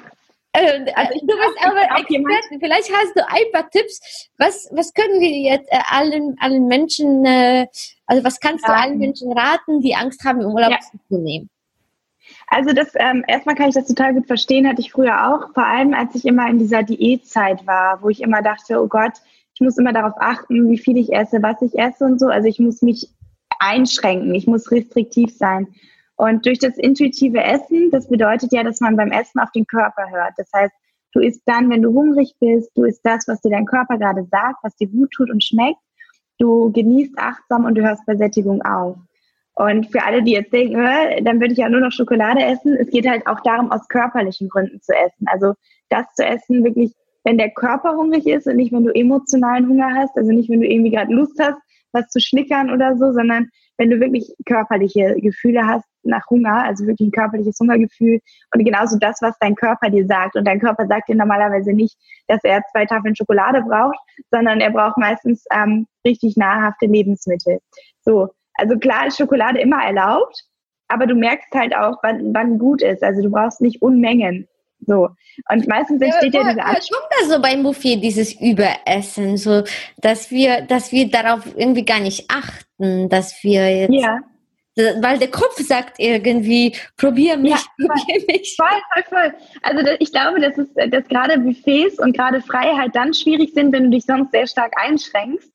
Äh, 0.53 0.93
also 0.95 1.21
du 1.21 1.27
bist 1.27 1.67
aber 1.67 1.83
Expertin. 1.83 2.61
Vielleicht 2.61 2.93
hast 2.93 3.17
du 3.17 3.27
ein 3.27 3.53
paar 3.53 3.69
Tipps. 3.71 4.29
Was, 4.39 4.69
was 4.73 4.93
können 4.95 5.21
wir 5.21 5.31
jetzt 5.31 5.71
äh, 5.71 5.79
allen, 5.89 6.37
allen 6.41 6.67
Menschen, 6.67 7.25
äh, 7.25 7.67
also 8.07 8.25
was 8.25 8.41
kannst 8.41 8.67
du 8.67 8.73
allen 8.73 8.99
Menschen 8.99 9.33
raten, 9.33 9.81
die 9.81 9.95
Angst 9.95 10.25
haben, 10.25 10.41
im 10.41 10.49
Urlaub 10.49 10.71
ja. 10.71 10.79
zu 11.09 11.19
nehmen? 11.19 11.51
Also 12.49 12.73
das 12.73 12.93
ähm, 12.95 13.25
erstmal 13.27 13.55
kann 13.55 13.69
ich 13.69 13.75
das 13.75 13.87
total 13.87 14.15
gut 14.15 14.27
verstehen, 14.27 14.69
hatte 14.69 14.81
ich 14.81 14.93
früher 14.93 15.29
auch, 15.29 15.53
vor 15.55 15.67
allem 15.67 15.95
als 15.95 16.15
ich 16.15 16.25
immer 16.25 16.49
in 16.49 16.59
dieser 16.59 16.83
Diätzeit 16.83 17.67
war, 17.67 18.03
wo 18.03 18.11
ich 18.11 18.21
immer 18.21 18.43
dachte, 18.43 18.81
oh 18.81 18.87
Gott, 18.87 19.15
ich 19.55 19.61
muss 19.61 19.79
immer 19.79 19.93
darauf 19.93 20.15
achten, 20.17 20.69
wie 20.69 20.79
viel 20.79 20.97
ich 20.97 21.13
esse, 21.13 21.43
was 21.43 21.63
ich 21.63 21.79
esse 21.79 22.05
und 22.05 22.19
so. 22.19 22.27
Also 22.27 22.49
ich 22.49 22.59
muss 22.59 22.83
mich 22.83 23.09
einschränken, 23.59 24.35
ich 24.35 24.47
muss 24.47 24.71
restriktiv 24.71 25.37
sein. 25.37 25.69
Und 26.17 26.47
durch 26.47 26.59
das 26.59 26.77
intuitive 26.77 27.43
Essen, 27.43 27.91
das 27.91 28.09
bedeutet 28.09 28.53
ja, 28.53 28.63
dass 28.63 28.81
man 28.81 28.97
beim 28.97 29.11
Essen 29.11 29.41
auf 29.41 29.51
den 29.53 29.67
Körper 29.67 30.11
hört. 30.11 30.35
Das 30.37 30.49
heißt, 30.55 30.73
du 31.13 31.21
isst 31.21 31.43
dann, 31.47 31.71
wenn 31.71 31.83
du 31.83 31.93
hungrig 31.93 32.35
bist, 32.41 32.71
du 32.77 32.85
isst 32.85 33.01
das, 33.05 33.27
was 33.27 33.41
dir 33.41 33.51
dein 33.51 33.67
Körper 33.67 33.99
gerade 33.99 34.25
sagt, 34.31 34.59
was 34.63 34.77
dir 34.77 34.89
gut 34.89 35.11
tut 35.13 35.31
und 35.31 35.43
schmeckt. 35.43 35.81
Du 36.39 36.71
genießt 36.73 37.17
achtsam 37.17 37.65
und 37.65 37.77
du 37.77 37.83
hörst 37.83 38.05
bei 38.07 38.17
Sättigung 38.17 38.63
auf. 38.63 38.97
Und 39.55 39.93
für 39.93 40.03
alle, 40.03 40.23
die 40.23 40.33
jetzt 40.33 40.53
denken, 40.53 40.85
dann 41.23 41.41
würde 41.41 41.53
ich 41.53 41.59
ja 41.59 41.69
nur 41.69 41.81
noch 41.81 41.93
Schokolade 41.93 42.43
essen, 42.43 42.77
es 42.77 42.91
geht 42.91 43.09
halt 43.09 43.27
auch 43.27 43.41
darum, 43.41 43.71
aus 43.71 43.87
körperlichen 43.89 44.49
Gründen 44.49 44.81
zu 44.81 44.93
essen. 44.93 45.27
Also 45.27 45.55
das 45.91 46.07
zu 46.15 46.25
essen, 46.25 46.65
wirklich, 46.65 46.93
wenn 47.23 47.39
der 47.39 47.51
Körper 47.51 47.97
hungrig 47.97 48.27
ist 48.27 48.49
und 48.49 48.57
nicht, 48.57 48.73
wenn 48.73 48.85
du 48.85 48.93
emotionalen 48.93 49.69
Hunger 49.69 49.95
hast, 49.95 50.17
also 50.17 50.33
nicht, 50.33 50.51
wenn 50.51 50.61
du 50.61 50.67
irgendwie 50.67 50.91
gerade 50.91 51.13
Lust 51.13 51.39
hast, 51.41 51.59
was 51.93 52.09
zu 52.09 52.21
schnickern 52.21 52.71
oder 52.71 52.97
so, 52.97 53.13
sondern 53.13 53.49
wenn 53.79 53.91
du 53.91 54.01
wirklich 54.01 54.35
körperliche 54.45 55.17
Gefühle 55.21 55.67
hast 55.67 55.87
nach 56.03 56.29
Hunger, 56.29 56.65
also 56.65 56.87
wirklich 56.87 57.09
ein 57.09 57.13
körperliches 57.13 57.59
Hungergefühl 57.61 58.21
und 58.53 58.65
genauso 58.65 58.99
das, 58.99 59.23
was 59.23 59.37
dein 59.41 59.55
Körper 59.55 59.91
dir 59.91 60.07
sagt. 60.07 60.37
Und 60.37 60.47
dein 60.47 60.61
Körper 60.61 60.87
sagt 60.87 61.09
dir 61.09 61.15
normalerweise 61.15 61.73
nicht, 61.73 61.97
dass 62.27 62.41
er 62.43 62.63
zwei 62.73 62.87
Tafeln 62.87 63.17
Schokolade 63.17 63.63
braucht, 63.63 63.99
sondern 64.31 64.61
er 64.61 64.71
braucht 64.71 64.99
meistens 64.99 65.45
ähm, 65.53 65.87
richtig 66.05 66.37
nahrhafte 66.37 66.87
Lebensmittel. 66.87 67.61
So, 68.05 68.31
also 68.55 68.79
klar 68.79 69.07
ist 69.07 69.19
Schokolade 69.19 69.61
immer 69.61 69.83
erlaubt, 69.85 70.45
aber 70.89 71.07
du 71.07 71.15
merkst 71.15 71.53
halt 71.55 71.75
auch, 71.75 71.99
wann, 72.03 72.35
wann 72.35 72.59
gut 72.59 72.83
ist. 72.83 73.03
Also 73.03 73.23
du 73.23 73.31
brauchst 73.31 73.61
nicht 73.61 73.83
Unmengen. 73.83 74.49
So. 74.87 75.09
Und 75.51 75.67
meistens 75.67 76.03
entsteht 76.03 76.35
ja, 76.35 76.43
ja 76.43 76.49
diese 76.51 76.65
Angst. 76.65 76.93
kommt 76.93 77.09
da 77.11 77.35
so 77.35 77.43
beim 77.43 77.63
Buffet 77.63 77.97
dieses 77.97 78.39
Überessen, 78.41 79.37
so, 79.37 79.63
dass 79.99 80.31
wir, 80.31 80.63
dass 80.63 80.93
wir 80.93 81.11
darauf 81.11 81.47
irgendwie 81.57 81.85
gar 81.85 82.01
nicht 82.01 82.31
achten, 82.31 83.09
dass 83.09 83.43
wir 83.43 83.83
jetzt. 83.83 83.95
Ja. 83.95 84.21
Weil 84.77 85.19
der 85.19 85.31
Kopf 85.31 85.57
sagt 85.61 86.01
irgendwie, 86.01 86.75
probier 86.97 87.37
mich, 87.37 87.53
ja, 87.53 87.59
probier 87.87 88.25
mich. 88.27 88.57
Voll, 88.57 88.81
voll, 88.93 89.05
voll. 89.09 89.35
Also 89.63 89.89
ich 90.01 90.11
glaube, 90.11 90.41
dass, 90.41 90.59
es, 90.59 90.69
dass 90.91 91.07
gerade 91.07 91.39
Buffets 91.39 92.01
und 92.01 92.17
gerade 92.17 92.41
Freiheit 92.41 92.91
dann 92.95 93.15
schwierig 93.15 93.55
sind, 93.55 93.73
wenn 93.73 93.85
du 93.85 93.91
dich 93.91 94.05
sonst 94.05 94.33
sehr 94.33 94.49
stark 94.49 94.73
einschränkst. 94.77 95.54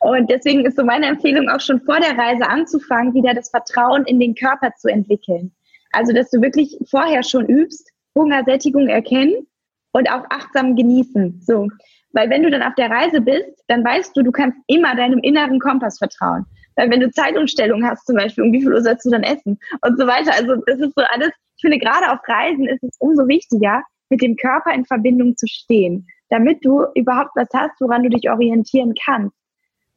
Und 0.00 0.30
deswegen 0.30 0.64
ist 0.64 0.76
so 0.76 0.84
meine 0.84 1.06
Empfehlung 1.06 1.48
auch 1.48 1.60
schon 1.60 1.80
vor 1.82 2.00
der 2.00 2.16
Reise 2.16 2.48
anzufangen, 2.48 3.14
wieder 3.14 3.34
das 3.34 3.50
Vertrauen 3.50 4.04
in 4.06 4.18
den 4.18 4.34
Körper 4.34 4.72
zu 4.76 4.88
entwickeln. 4.88 5.52
Also, 5.92 6.12
dass 6.12 6.30
du 6.30 6.40
wirklich 6.40 6.78
vorher 6.90 7.22
schon 7.22 7.46
übst, 7.46 7.90
Hungersättigung 8.14 8.88
erkennen 8.88 9.46
und 9.92 10.10
auch 10.10 10.24
achtsam 10.30 10.74
genießen. 10.74 11.40
So. 11.42 11.68
Weil 12.12 12.30
wenn 12.30 12.42
du 12.42 12.50
dann 12.50 12.62
auf 12.62 12.74
der 12.76 12.90
Reise 12.90 13.20
bist, 13.20 13.62
dann 13.68 13.84
weißt 13.84 14.16
du, 14.16 14.22
du 14.22 14.32
kannst 14.32 14.58
immer 14.66 14.96
deinem 14.96 15.20
inneren 15.20 15.60
Kompass 15.60 15.98
vertrauen. 15.98 16.46
Weil 16.76 16.90
wenn 16.90 17.00
du 17.00 17.10
Zeitumstellung 17.10 17.84
hast 17.84 18.06
zum 18.06 18.16
Beispiel, 18.16 18.44
um 18.44 18.52
wie 18.52 18.62
viel 18.62 18.72
Uhr 18.72 18.82
sollst 18.82 19.04
du 19.04 19.10
dann 19.10 19.22
essen 19.22 19.58
und 19.82 19.98
so 19.98 20.06
weiter. 20.06 20.32
Also 20.32 20.56
das 20.66 20.80
ist 20.80 20.94
so 20.96 21.02
alles, 21.10 21.30
ich 21.56 21.60
finde 21.60 21.78
gerade 21.78 22.10
auf 22.10 22.20
Reisen 22.26 22.66
ist 22.66 22.82
es 22.82 22.96
umso 22.98 23.28
wichtiger, 23.28 23.82
mit 24.08 24.22
dem 24.22 24.36
Körper 24.36 24.72
in 24.72 24.84
Verbindung 24.86 25.36
zu 25.36 25.46
stehen. 25.46 26.06
damit 26.30 26.64
du 26.64 26.86
überhaupt 26.94 27.32
was 27.34 27.48
hast, 27.52 27.80
woran 27.80 28.04
du 28.04 28.08
dich 28.08 28.30
orientieren 28.30 28.94
kannst. 29.04 29.36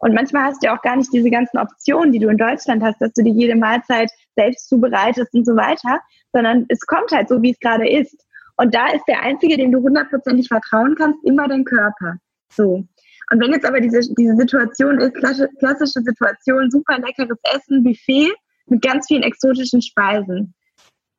Und 0.04 0.14
manchmal 0.14 0.44
hast 0.44 0.62
du 0.62 0.68
ja 0.68 0.76
auch 0.76 0.82
gar 0.82 0.98
nicht 0.98 1.14
diese 1.14 1.30
ganzen 1.30 1.58
Optionen, 1.58 2.12
die 2.12 2.20
du 2.20 2.28
in 2.28 2.38
Deutschland 2.38 2.84
hast, 2.84 3.00
dass 3.00 3.14
du 3.14 3.24
dir 3.24 3.32
jede 3.32 3.56
Mahlzeit 3.56 4.12
selbst 4.36 4.68
zubereitest 4.68 5.34
und 5.34 5.46
so 5.46 5.56
weiter, 5.56 6.02
sondern 6.34 6.66
es 6.68 6.82
kommt 6.82 7.12
halt 7.14 7.30
so, 7.30 7.42
wie 7.42 7.52
es 7.52 7.60
gerade 7.60 7.90
ist. 7.90 8.22
Und 8.58 8.76
da 8.76 8.88
ist 8.88 9.06
der 9.08 9.22
Einzige, 9.22 9.56
dem 9.56 9.72
du 9.72 9.82
hundertprozentig 9.82 10.50
vertrauen 10.50 10.96
kannst, 10.96 11.24
immer 11.24 11.48
dein 11.48 11.64
Körper. 11.64 12.18
So. 12.52 12.84
Und 13.32 13.40
wenn 13.40 13.54
jetzt 13.54 13.66
aber 13.66 13.80
diese, 13.80 14.02
diese 14.16 14.36
Situation 14.36 15.00
ist, 15.00 15.14
klassische 15.14 16.02
Situation, 16.02 16.70
super 16.70 17.00
leckeres 17.00 17.40
Essen, 17.56 17.86
Buffet 17.86 18.34
mit 18.66 18.82
ganz 18.82 19.08
vielen 19.08 19.24
exotischen 19.24 19.82
Speisen. 19.82 20.54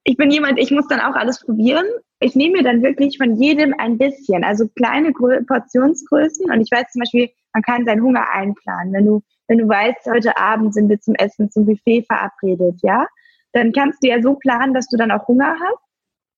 Ich 0.05 0.19
bin 0.19 0.31
jemand, 0.31 0.59
ich 0.59 0.71
muss 0.71 0.89
dann 0.89 1.01
auch 1.01 1.15
alles 1.15 1.41
probieren. 1.41 1.87
Ich 2.21 2.35
nehme 2.35 2.59
mir 2.59 2.63
dann 2.63 2.83
wirklich 2.83 3.17
von 3.17 3.41
jedem 3.41 3.75
ein 3.79 3.97
bisschen, 3.97 4.45
also 4.45 4.69
kleine 4.77 5.13
Portionsgrößen. 5.13 6.51
Und 6.51 6.61
ich 6.61 6.71
weiß 6.71 6.93
zum 6.93 7.01
Beispiel, 7.01 7.31
man 7.55 7.63
kann 7.63 7.87
seinen 7.87 8.03
Hunger 8.03 8.31
einplanen. 8.33 8.93
Wenn 8.93 9.07
du, 9.07 9.23
wenn 9.49 9.59
du 9.59 9.69
weißt, 9.69 10.07
heute 10.07 10.37
Abend 10.37 10.75
sind 10.75 10.89
wir 10.89 11.01
zum 11.01 11.15
Essen, 11.15 11.51
zum 11.51 11.65
Buffet 11.65 12.03
verabredet, 12.03 12.81
ja, 12.83 13.07
dann 13.53 13.73
kannst 13.73 14.03
du 14.03 14.09
ja 14.09 14.21
so 14.21 14.35
planen, 14.35 14.75
dass 14.75 14.89
du 14.89 14.97
dann 14.97 15.13
auch 15.13 15.27
Hunger 15.29 15.57
hast 15.59 15.85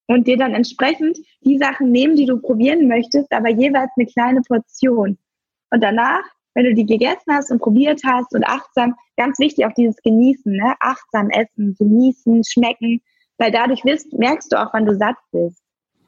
und 0.06 0.26
dir 0.26 0.36
dann 0.36 0.54
entsprechend 0.54 1.18
die 1.40 1.58
Sachen 1.58 1.90
nehmen, 1.90 2.14
die 2.14 2.26
du 2.26 2.38
probieren 2.38 2.86
möchtest, 2.86 3.32
aber 3.32 3.48
jeweils 3.48 3.90
eine 3.96 4.06
kleine 4.06 4.42
Portion. 4.42 5.18
Und 5.70 5.82
danach, 5.82 6.22
wenn 6.54 6.66
du 6.66 6.74
die 6.74 6.86
gegessen 6.86 7.32
hast 7.32 7.50
und 7.50 7.60
probiert 7.60 8.02
hast 8.04 8.34
und 8.34 8.46
achtsam, 8.46 8.94
ganz 9.16 9.38
wichtig 9.38 9.66
auch 9.66 9.72
dieses 9.72 9.96
Genießen, 10.02 10.52
ne? 10.52 10.74
achtsam 10.80 11.30
essen, 11.30 11.74
genießen, 11.78 12.42
schmecken, 12.44 13.00
weil 13.38 13.50
dadurch 13.50 13.84
wirst, 13.84 14.12
merkst 14.12 14.52
du 14.52 14.60
auch, 14.60 14.72
wann 14.74 14.86
du 14.86 14.94
satt 14.94 15.16
bist. 15.32 15.62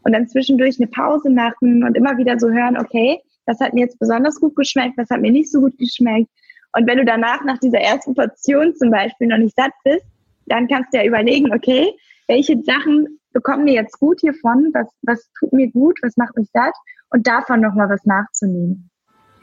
Und 0.04 0.12
dann 0.12 0.28
zwischendurch 0.28 0.78
eine 0.78 0.86
Pause 0.86 1.30
machen 1.30 1.82
und 1.82 1.96
immer 1.96 2.16
wieder 2.18 2.38
so 2.38 2.50
hören, 2.50 2.78
okay, 2.78 3.20
was 3.48 3.58
hat 3.60 3.72
mir 3.72 3.80
jetzt 3.80 3.98
besonders 3.98 4.38
gut 4.38 4.54
geschmeckt, 4.54 4.96
was 4.98 5.08
hat 5.10 5.20
mir 5.20 5.32
nicht 5.32 5.50
so 5.50 5.60
gut 5.60 5.76
geschmeckt. 5.78 6.30
Und 6.76 6.86
wenn 6.86 6.98
du 6.98 7.04
danach 7.04 7.42
nach 7.44 7.58
dieser 7.58 7.80
ersten 7.80 8.14
Portion 8.14 8.74
zum 8.76 8.90
Beispiel 8.90 9.26
noch 9.26 9.38
nicht 9.38 9.56
satt 9.56 9.72
bist, 9.84 10.04
dann 10.46 10.68
kannst 10.68 10.92
du 10.92 10.98
ja 10.98 11.04
überlegen, 11.04 11.52
okay, 11.54 11.92
welche 12.28 12.62
Sachen 12.62 13.18
bekommen 13.32 13.64
mir 13.64 13.74
jetzt 13.74 13.98
gut 13.98 14.20
hiervon, 14.20 14.70
was, 14.74 14.86
was 15.02 15.30
tut 15.38 15.52
mir 15.52 15.70
gut, 15.70 15.98
was 16.02 16.16
macht 16.16 16.36
mich 16.36 16.48
satt 16.52 16.74
und 17.10 17.26
davon 17.26 17.60
nochmal 17.60 17.88
was 17.88 18.04
nachzunehmen. 18.04 18.90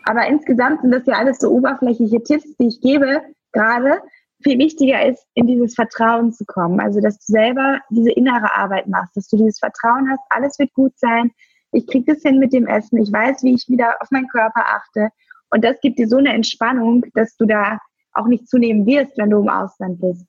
Aber 0.06 0.28
insgesamt 0.28 0.82
sind 0.82 0.92
das 0.92 1.06
ja 1.08 1.16
alles 1.16 1.40
so 1.40 1.50
oberflächliche 1.50 2.22
Tipps, 2.22 2.56
die 2.58 2.68
ich 2.68 2.82
gebe, 2.82 3.22
gerade 3.54 4.02
viel 4.44 4.60
wichtiger 4.60 5.04
ist, 5.08 5.26
in 5.34 5.48
dieses 5.48 5.74
Vertrauen 5.74 6.32
zu 6.32 6.46
kommen. 6.46 6.80
Also, 6.80 7.00
dass 7.00 7.18
du 7.18 7.32
selber 7.32 7.80
diese 7.90 8.12
innere 8.12 8.56
Arbeit 8.56 8.88
machst, 8.88 9.18
dass 9.18 9.28
du 9.30 9.38
dieses 9.38 9.58
Vertrauen 9.58 10.08
hast, 10.12 10.22
alles 10.30 10.60
wird 10.60 10.74
gut 10.74 10.94
sein, 10.98 11.32
ich 11.72 11.88
kriege 11.88 12.14
das 12.14 12.22
hin 12.22 12.40
mit 12.40 12.54
dem 12.54 12.68
Essen, 12.68 13.02
ich 13.02 13.12
weiß, 13.12 13.44
wie 13.44 13.54
ich 13.54 13.68
wieder 13.68 13.96
auf 14.00 14.10
meinen 14.12 14.28
Körper 14.28 14.66
achte. 14.66 15.10
Und 15.50 15.64
das 15.64 15.80
gibt 15.82 16.00
dir 16.00 16.08
so 16.08 16.18
eine 16.18 16.34
Entspannung, 16.34 17.06
dass 17.14 17.36
du 17.38 17.46
da 17.46 17.80
auch 18.14 18.28
nicht 18.28 18.48
zunehmen 18.48 18.86
wirst, 18.86 19.18
wenn 19.18 19.30
du 19.30 19.40
im 19.40 19.50
Ausland 19.50 20.00
bist. 20.00 20.26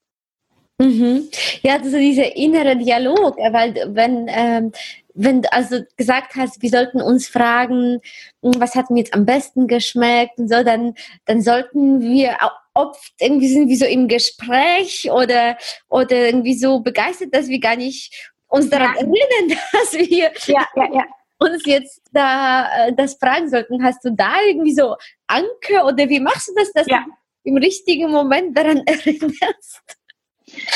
Mhm. 0.78 1.28
Ja, 1.62 1.76
also 1.76 1.96
dieser 1.96 2.36
innere 2.36 2.76
Dialog, 2.76 3.38
weil 3.38 3.74
wenn, 3.94 4.26
ähm, 4.28 4.72
wenn 5.14 5.40
du 5.40 5.52
also 5.52 5.80
gesagt 5.96 6.36
hast, 6.36 6.60
wir 6.60 6.68
sollten 6.68 7.00
uns 7.00 7.28
fragen, 7.28 8.00
hm, 8.42 8.52
was 8.58 8.74
hat 8.74 8.90
mir 8.90 8.98
jetzt 8.98 9.14
am 9.14 9.24
besten 9.24 9.68
geschmeckt 9.68 10.38
und 10.38 10.48
so, 10.48 10.62
dann, 10.62 10.94
dann 11.24 11.40
sollten 11.40 12.02
wir 12.02 12.36
oft 12.74 13.14
irgendwie 13.20 13.48
sind 13.48 13.68
wir 13.68 13.76
so 13.78 13.86
im 13.86 14.06
Gespräch 14.06 15.10
oder, 15.10 15.56
oder 15.88 16.26
irgendwie 16.26 16.54
so 16.54 16.80
begeistert, 16.80 17.34
dass 17.34 17.48
wir 17.48 17.58
gar 17.58 17.76
nicht 17.76 18.30
uns 18.48 18.68
daran 18.68 18.94
ja. 18.94 19.00
erinnern, 19.00 19.58
dass 19.72 19.94
wir 19.94 20.30
ja, 20.46 20.66
ja, 20.76 20.88
ja. 20.92 21.04
Uns 21.38 21.64
jetzt 21.66 22.02
da 22.12 22.86
äh, 22.86 22.92
das 22.94 23.14
fragen 23.14 23.48
sollten. 23.48 23.82
Hast 23.82 24.04
du 24.04 24.10
da 24.10 24.34
irgendwie 24.46 24.74
so 24.74 24.96
Anker 25.26 25.86
oder 25.86 26.08
wie 26.08 26.20
machst 26.20 26.48
du 26.48 26.52
das, 26.56 26.72
dass 26.72 26.86
du 26.86 26.96
im 27.44 27.56
richtigen 27.56 28.10
Moment 28.10 28.56
daran 28.56 28.78
erinnerst? 28.86 29.82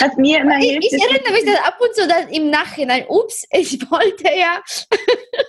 Was 0.00 0.16
mir 0.16 0.40
immer 0.40 0.56
hilft. 0.56 0.84
Ich, 0.84 0.92
ich 0.92 1.02
erinnere 1.02 1.32
mich 1.32 1.44
dann 1.44 1.64
ab 1.64 1.78
und 1.80 1.94
zu 1.94 2.08
dann 2.08 2.28
im 2.28 2.50
Nachhinein, 2.50 3.04
ups, 3.08 3.46
ich 3.52 3.80
wollte 3.90 4.24
ja. 4.24 4.60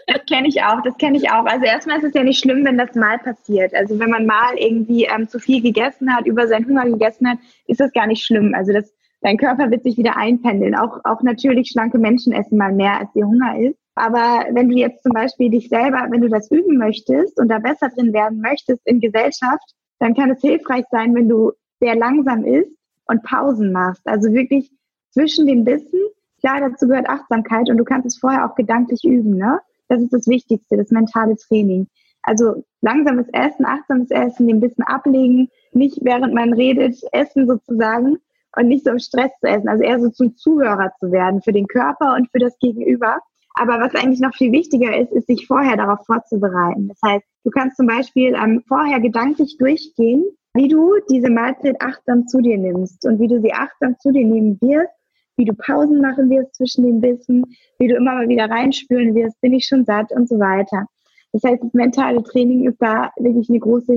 Das 0.07 0.25
kenne 0.27 0.47
ich 0.47 0.61
auch, 0.61 0.81
das 0.83 0.95
kenne 0.97 1.17
ich 1.17 1.31
auch. 1.31 1.45
Also 1.45 1.65
erstmal 1.65 1.97
ist 1.97 2.03
es 2.03 2.13
ja 2.13 2.23
nicht 2.23 2.39
schlimm, 2.39 2.63
wenn 2.63 2.77
das 2.77 2.93
mal 2.93 3.17
passiert. 3.17 3.73
Also 3.73 3.97
wenn 3.99 4.11
man 4.11 4.25
mal 4.25 4.57
irgendwie 4.57 5.05
ähm, 5.05 5.27
zu 5.27 5.39
viel 5.39 5.61
gegessen 5.61 6.15
hat, 6.15 6.27
über 6.27 6.47
seinen 6.47 6.67
Hunger 6.67 6.85
gegessen 6.85 7.29
hat, 7.29 7.39
ist 7.65 7.79
das 7.79 7.91
gar 7.93 8.05
nicht 8.05 8.23
schlimm. 8.23 8.53
Also 8.53 8.73
das, 8.73 8.93
dein 9.21 9.37
Körper 9.37 9.71
wird 9.71 9.83
sich 9.83 9.97
wieder 9.97 10.15
einpendeln. 10.17 10.75
Auch, 10.75 10.99
auch 11.03 11.23
natürlich 11.23 11.69
schlanke 11.69 11.97
Menschen 11.97 12.31
essen 12.31 12.57
mal 12.57 12.71
mehr, 12.71 12.99
als 12.99 13.09
ihr 13.15 13.25
Hunger 13.25 13.57
ist. 13.57 13.80
Aber 13.95 14.45
wenn 14.51 14.69
du 14.69 14.75
jetzt 14.75 15.03
zum 15.03 15.11
Beispiel 15.11 15.49
dich 15.49 15.69
selber, 15.69 16.07
wenn 16.09 16.21
du 16.21 16.29
das 16.29 16.49
üben 16.49 16.77
möchtest 16.77 17.37
und 17.39 17.49
da 17.49 17.59
besser 17.59 17.89
drin 17.89 18.13
werden 18.13 18.41
möchtest 18.41 18.81
in 18.85 18.99
Gesellschaft, 18.99 19.75
dann 19.99 20.15
kann 20.15 20.31
es 20.31 20.41
hilfreich 20.41 20.85
sein, 20.91 21.13
wenn 21.13 21.29
du 21.29 21.51
sehr 21.79 21.95
langsam 21.95 22.45
isst 22.45 22.75
und 23.05 23.23
Pausen 23.23 23.71
machst. 23.71 24.01
Also 24.05 24.31
wirklich 24.33 24.71
zwischen 25.11 25.45
den 25.45 25.65
Bissen. 25.65 25.99
Klar, 26.39 26.61
dazu 26.61 26.87
gehört 26.87 27.09
Achtsamkeit 27.09 27.69
und 27.69 27.77
du 27.77 27.83
kannst 27.83 28.07
es 28.07 28.17
vorher 28.17 28.49
auch 28.49 28.55
gedanklich 28.55 29.03
üben. 29.03 29.37
Ne? 29.37 29.59
Das 29.89 30.01
ist 30.01 30.13
das 30.13 30.27
Wichtigste, 30.27 30.77
das 30.77 30.89
mentale 30.89 31.35
Training. 31.35 31.87
Also 32.23 32.63
langsames 32.81 33.27
Essen, 33.33 33.65
achtsames 33.65 34.09
Essen, 34.11 34.47
den 34.47 34.59
Bissen 34.59 34.83
ablegen, 34.83 35.49
nicht 35.73 35.99
während 36.01 36.33
man 36.33 36.53
redet, 36.53 36.97
essen 37.11 37.47
sozusagen 37.47 38.17
und 38.55 38.67
nicht 38.67 38.85
so 38.85 38.91
im 38.91 38.99
Stress 38.99 39.31
zu 39.39 39.47
essen. 39.47 39.67
Also 39.67 39.83
eher 39.83 39.99
so 39.99 40.09
zum 40.09 40.35
Zuhörer 40.35 40.91
zu 40.99 41.11
werden 41.11 41.41
für 41.41 41.51
den 41.51 41.67
Körper 41.67 42.15
und 42.15 42.29
für 42.31 42.39
das 42.39 42.57
Gegenüber. 42.59 43.19
Aber 43.55 43.79
was 43.79 43.95
eigentlich 43.95 44.21
noch 44.21 44.33
viel 44.33 44.51
wichtiger 44.51 44.97
ist, 44.97 45.11
ist, 45.11 45.27
sich 45.27 45.47
vorher 45.47 45.77
darauf 45.77 46.05
vorzubereiten. 46.05 46.87
Das 46.87 46.99
heißt, 47.05 47.25
du 47.43 47.51
kannst 47.51 47.77
zum 47.77 47.87
Beispiel 47.87 48.33
ähm, 48.33 48.63
vorher 48.67 48.99
gedanklich 48.99 49.57
durchgehen, 49.57 50.25
wie 50.53 50.67
du 50.67 50.93
diese 51.09 51.29
Mahlzeit 51.29 51.81
achtsam 51.81 52.27
zu 52.27 52.41
dir 52.41 52.57
nimmst 52.57 53.05
und 53.05 53.19
wie 53.19 53.27
du 53.27 53.41
sie 53.41 53.53
achtsam 53.53 53.95
zu 53.99 54.11
dir 54.11 54.25
nehmen 54.25 54.57
wirst, 54.61 54.93
wie 55.37 55.45
du 55.45 55.53
Pausen 55.53 56.01
machen 56.01 56.29
wirst 56.29 56.55
zwischen 56.55 56.83
den 56.83 57.01
Bissen, 57.01 57.43
wie 57.79 57.87
du 57.87 57.95
immer 57.95 58.15
mal 58.15 58.29
wieder 58.29 58.49
reinspülen 58.49 59.15
wirst, 59.15 59.39
bin 59.41 59.53
ich 59.53 59.65
schon 59.65 59.85
satt 59.85 60.11
und 60.11 60.27
so 60.27 60.39
weiter. 60.39 60.87
Das 61.33 61.43
heißt, 61.43 61.63
das 61.63 61.73
mentale 61.73 62.21
Training 62.23 62.67
ist 62.67 62.81
da 62.81 63.11
wirklich 63.17 63.49
eine 63.49 63.59
große 63.59 63.93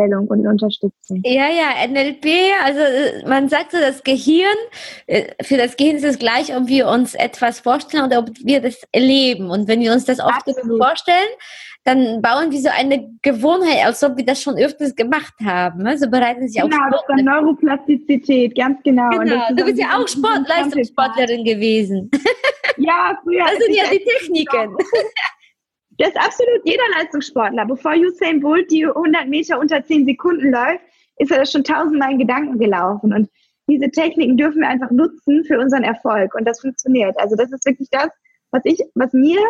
Hilfestellung 0.00 0.26
und 0.28 0.46
Unterstützung. 0.46 1.22
Ja, 1.24 1.48
ja, 1.48 1.86
NLP, 1.86 2.26
also 2.64 2.80
äh, 2.80 3.28
man 3.28 3.48
sagt 3.48 3.72
so, 3.72 3.78
das 3.78 4.02
Gehirn, 4.02 4.56
äh, 5.06 5.32
für 5.42 5.56
das 5.56 5.76
Gehirn 5.76 5.96
ist 5.96 6.04
es 6.04 6.18
gleich, 6.18 6.54
ob 6.56 6.68
wir 6.68 6.88
uns 6.88 7.14
etwas 7.14 7.60
vorstellen 7.60 8.04
oder 8.04 8.20
ob 8.20 8.30
wir 8.42 8.60
das 8.60 8.82
erleben. 8.92 9.50
Und 9.50 9.68
wenn 9.68 9.80
wir 9.80 9.92
uns 9.92 10.04
das 10.04 10.20
oft 10.20 10.44
vorstellen, 10.78 11.16
dann 11.84 12.20
bauen 12.20 12.50
wir 12.50 12.60
so 12.60 12.68
eine 12.68 13.08
Gewohnheit, 13.22 13.86
als 13.86 14.02
ob 14.04 14.16
wir 14.16 14.24
das 14.24 14.42
schon 14.42 14.56
öfters 14.56 14.94
gemacht 14.94 15.32
haben. 15.42 15.86
Also 15.86 16.10
bereiten 16.10 16.46
sich 16.46 16.60
genau, 16.60 16.76
auch 16.76 16.80
Genau, 16.80 17.02
das 17.08 17.16
ist 17.16 17.24
Neuroplastizität, 17.24 18.54
ganz 18.54 18.82
genau. 18.84 19.08
Genau, 19.10 19.48
du 19.54 19.64
bist 19.64 19.78
ja 19.78 19.96
auch 19.96 20.06
Sport, 20.06 20.46
Leistungssportlerin 20.46 21.44
gewesen. 21.44 22.10
Ja, 22.76 23.18
früher. 23.22 23.44
Das 23.44 23.58
sind 23.58 23.74
ja 23.74 23.84
die 23.90 24.02
Techniken. 24.02 24.76
Das 26.00 26.08
ist 26.08 26.16
absolut 26.16 26.62
jeder 26.64 26.82
Leistungssportler. 26.96 27.66
Bevor 27.66 27.92
Usain 27.92 28.40
Bolt 28.40 28.70
die 28.70 28.86
100 28.86 29.28
Meter 29.28 29.60
unter 29.60 29.84
10 29.84 30.06
Sekunden 30.06 30.50
läuft, 30.50 30.80
ist 31.18 31.30
er 31.30 31.40
das 31.40 31.52
schon 31.52 31.62
tausendmal 31.62 32.12
in 32.12 32.18
Gedanken 32.18 32.58
gelaufen. 32.58 33.12
Und 33.12 33.28
diese 33.68 33.90
Techniken 33.90 34.38
dürfen 34.38 34.62
wir 34.62 34.68
einfach 34.68 34.90
nutzen 34.90 35.44
für 35.44 35.60
unseren 35.60 35.84
Erfolg. 35.84 36.34
Und 36.34 36.46
das 36.46 36.62
funktioniert. 36.62 37.20
Also 37.20 37.36
das 37.36 37.52
ist 37.52 37.66
wirklich 37.66 37.90
das, 37.90 38.08
was 38.50 38.62
ich, 38.64 38.80
was 38.94 39.12
mir 39.12 39.40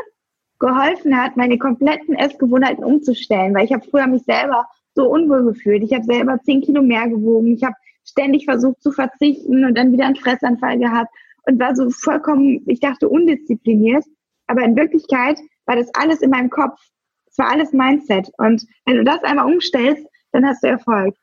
geholfen 0.58 1.16
hat, 1.16 1.36
meine 1.36 1.56
kompletten 1.56 2.16
Essgewohnheiten 2.16 2.82
umzustellen, 2.82 3.54
weil 3.54 3.66
ich 3.66 3.72
habe 3.72 3.86
früher 3.88 4.08
mich 4.08 4.24
selber 4.24 4.66
so 4.96 5.08
unwohl 5.08 5.44
gefühlt. 5.44 5.84
Ich 5.84 5.94
habe 5.94 6.04
selber 6.04 6.40
zehn 6.42 6.62
Kilo 6.62 6.82
mehr 6.82 7.08
gewogen. 7.08 7.54
Ich 7.54 7.62
habe 7.62 7.76
ständig 8.04 8.46
versucht 8.46 8.82
zu 8.82 8.90
verzichten 8.90 9.64
und 9.64 9.78
dann 9.78 9.92
wieder 9.92 10.06
einen 10.06 10.16
Fressanfall 10.16 10.80
gehabt 10.80 11.14
und 11.46 11.60
war 11.60 11.76
so 11.76 11.90
vollkommen, 11.90 12.64
ich 12.66 12.80
dachte, 12.80 13.08
undiszipliniert. 13.08 14.04
Aber 14.48 14.64
in 14.64 14.74
Wirklichkeit 14.74 15.38
war 15.70 15.76
das 15.76 15.88
alles 15.94 16.20
in 16.20 16.30
meinem 16.30 16.50
Kopf. 16.50 16.80
Es 17.26 17.38
war 17.38 17.48
alles 17.48 17.72
Mindset. 17.72 18.28
Und 18.38 18.66
wenn 18.86 18.96
du 18.96 19.04
das 19.04 19.22
einmal 19.22 19.46
umstellst, 19.46 20.04
dann 20.32 20.44
hast 20.44 20.64
du 20.64 20.66
Erfolg. 20.66 21.14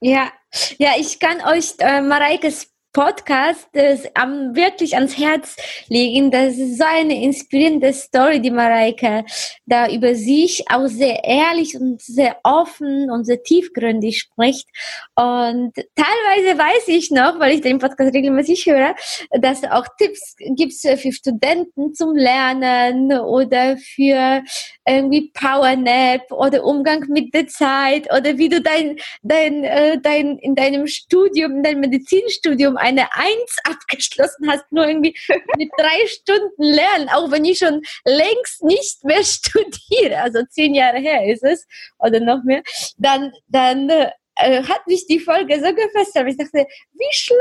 Ja, 0.00 0.32
ja, 0.78 0.90
ich 0.98 1.20
kann 1.20 1.40
euch 1.46 1.74
äh, 1.78 2.02
Mareikes 2.02 2.72
Podcast 2.96 3.68
das 3.74 4.08
am, 4.14 4.56
wirklich 4.56 4.94
ans 4.94 5.18
Herz 5.18 5.54
legen. 5.88 6.30
Das 6.30 6.56
ist 6.56 6.78
so 6.78 6.84
eine 6.84 7.22
inspirierende 7.22 7.92
Story, 7.92 8.40
die 8.40 8.50
Mareike 8.50 9.26
da 9.66 9.90
über 9.90 10.14
sich 10.14 10.64
auch 10.70 10.86
sehr 10.86 11.22
ehrlich 11.22 11.76
und 11.78 12.00
sehr 12.00 12.38
offen 12.42 13.10
und 13.10 13.24
sehr 13.24 13.42
tiefgründig 13.42 14.20
spricht. 14.20 14.66
Und 15.14 15.74
teilweise 15.74 16.58
weiß 16.58 16.88
ich 16.88 17.10
noch, 17.10 17.38
weil 17.38 17.56
ich 17.56 17.60
den 17.60 17.78
Podcast 17.78 18.14
regelmäßig 18.14 18.64
höre, 18.64 18.94
dass 19.40 19.62
auch 19.64 19.86
Tipps 19.98 20.34
gibt 20.38 20.72
für 20.72 21.12
Studenten 21.12 21.92
zum 21.92 22.16
Lernen 22.16 23.12
oder 23.12 23.76
für 23.76 24.42
irgendwie 24.88 25.32
Powernap 25.34 26.30
oder 26.30 26.64
Umgang 26.64 27.04
mit 27.08 27.34
der 27.34 27.48
Zeit 27.48 28.10
oder 28.10 28.38
wie 28.38 28.48
du 28.48 28.62
dein, 28.62 28.96
dein, 29.22 29.64
äh, 29.64 30.00
dein, 30.00 30.38
in 30.38 30.54
deinem 30.54 30.86
Studium, 30.86 31.56
in 31.56 31.62
deinem 31.62 31.80
Medizinstudium 31.80 32.76
eine 32.86 33.12
Eins 33.12 33.56
abgeschlossen 33.64 34.48
hast, 34.48 34.70
nur 34.70 34.86
irgendwie 34.86 35.16
mit 35.56 35.70
drei 35.76 36.06
Stunden 36.06 36.62
lernen, 36.62 37.08
auch 37.08 37.30
wenn 37.30 37.44
ich 37.44 37.58
schon 37.58 37.82
längst 38.04 38.62
nicht 38.62 39.04
mehr 39.04 39.24
studiere, 39.24 40.18
also 40.22 40.42
zehn 40.50 40.74
Jahre 40.74 40.98
her 40.98 41.26
ist 41.26 41.42
es 41.42 41.66
oder 41.98 42.20
noch 42.20 42.44
mehr, 42.44 42.62
dann, 42.96 43.32
dann 43.48 43.90
äh, 43.90 44.62
hat 44.62 44.86
mich 44.86 45.06
die 45.06 45.18
Folge 45.18 45.56
so 45.56 45.74
gefesselt. 45.74 46.28
Ich 46.28 46.36
dachte, 46.36 46.66
wie 46.92 47.12
schlau 47.12 47.36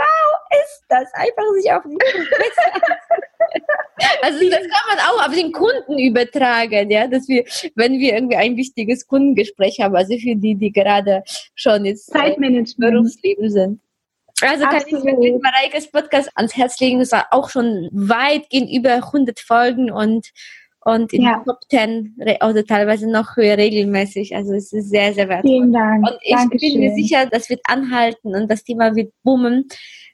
ist 0.63 0.83
das, 0.89 1.13
einfach 1.13 1.43
sich 1.59 1.71
auf 1.71 1.83
den 1.83 1.97
Also 4.21 4.49
das 4.49 4.59
kann 4.59 4.87
man 4.89 4.99
auch 4.99 5.27
auf 5.27 5.33
den 5.33 5.51
Kunden 5.51 5.97
übertragen, 5.99 6.89
ja, 6.89 7.07
dass 7.07 7.27
wir, 7.27 7.45
wenn 7.75 7.99
wir 7.99 8.13
irgendwie 8.13 8.35
ein 8.35 8.57
wichtiges 8.57 9.07
Kundengespräch 9.07 9.79
haben, 9.79 9.95
also 9.95 10.17
für 10.17 10.35
die, 10.35 10.55
die 10.55 10.71
gerade 10.71 11.23
schon 11.55 11.85
jetzt 11.85 12.09
äh, 12.09 12.19
Zeitmanagement. 12.19 12.77
Berufsleben 12.77 13.49
sind. 13.49 13.81
Also 14.41 14.65
kann 14.65 14.75
Absolut. 14.75 15.05
ich 15.05 15.05
wirklich 15.05 15.41
Mareikes 15.41 15.91
Podcast 15.91 16.29
ans 16.35 16.55
Herz 16.55 16.79
legen. 16.79 16.99
Es 16.99 17.11
war 17.11 17.27
auch 17.31 17.49
schon 17.49 17.89
weit 17.93 18.49
gegenüber 18.49 18.95
100 18.95 19.39
Folgen 19.39 19.91
und 19.91 20.31
und 20.85 21.11
in 21.13 21.23
ja. 21.23 21.41
Top 21.43 21.57
10 21.69 22.15
oder 22.41 22.63
teilweise 22.63 23.09
noch 23.09 23.35
höher 23.35 23.57
regelmäßig. 23.57 24.35
Also 24.35 24.53
es 24.53 24.71
ist 24.71 24.89
sehr, 24.89 25.15
sehr 25.15 25.27
wertvoll. 25.27 25.51
Vielen 25.51 25.73
Dank. 25.73 26.07
Und 26.07 26.17
ich 26.21 26.35
Dankeschön. 26.35 26.73
bin 26.73 26.79
mir 26.79 26.93
sicher, 26.93 27.25
das 27.25 27.49
wird 27.49 27.61
anhalten 27.63 28.35
und 28.35 28.51
das 28.51 28.63
Thema 28.63 28.95
wird 28.95 29.11
boomen, 29.23 29.67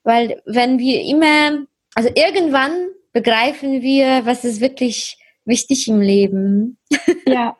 weil 0.06 0.42
wenn 0.46 0.80
wir 0.80 1.02
immer, 1.02 1.66
also 1.94 2.10
irgendwann 2.16 2.72
begreifen 3.12 3.82
wir, 3.82 4.26
was 4.26 4.46
ist 4.46 4.62
wirklich 4.62 5.18
wichtig 5.46 5.88
im 5.88 6.02
Leben. 6.02 6.78
Ja. 7.28 7.56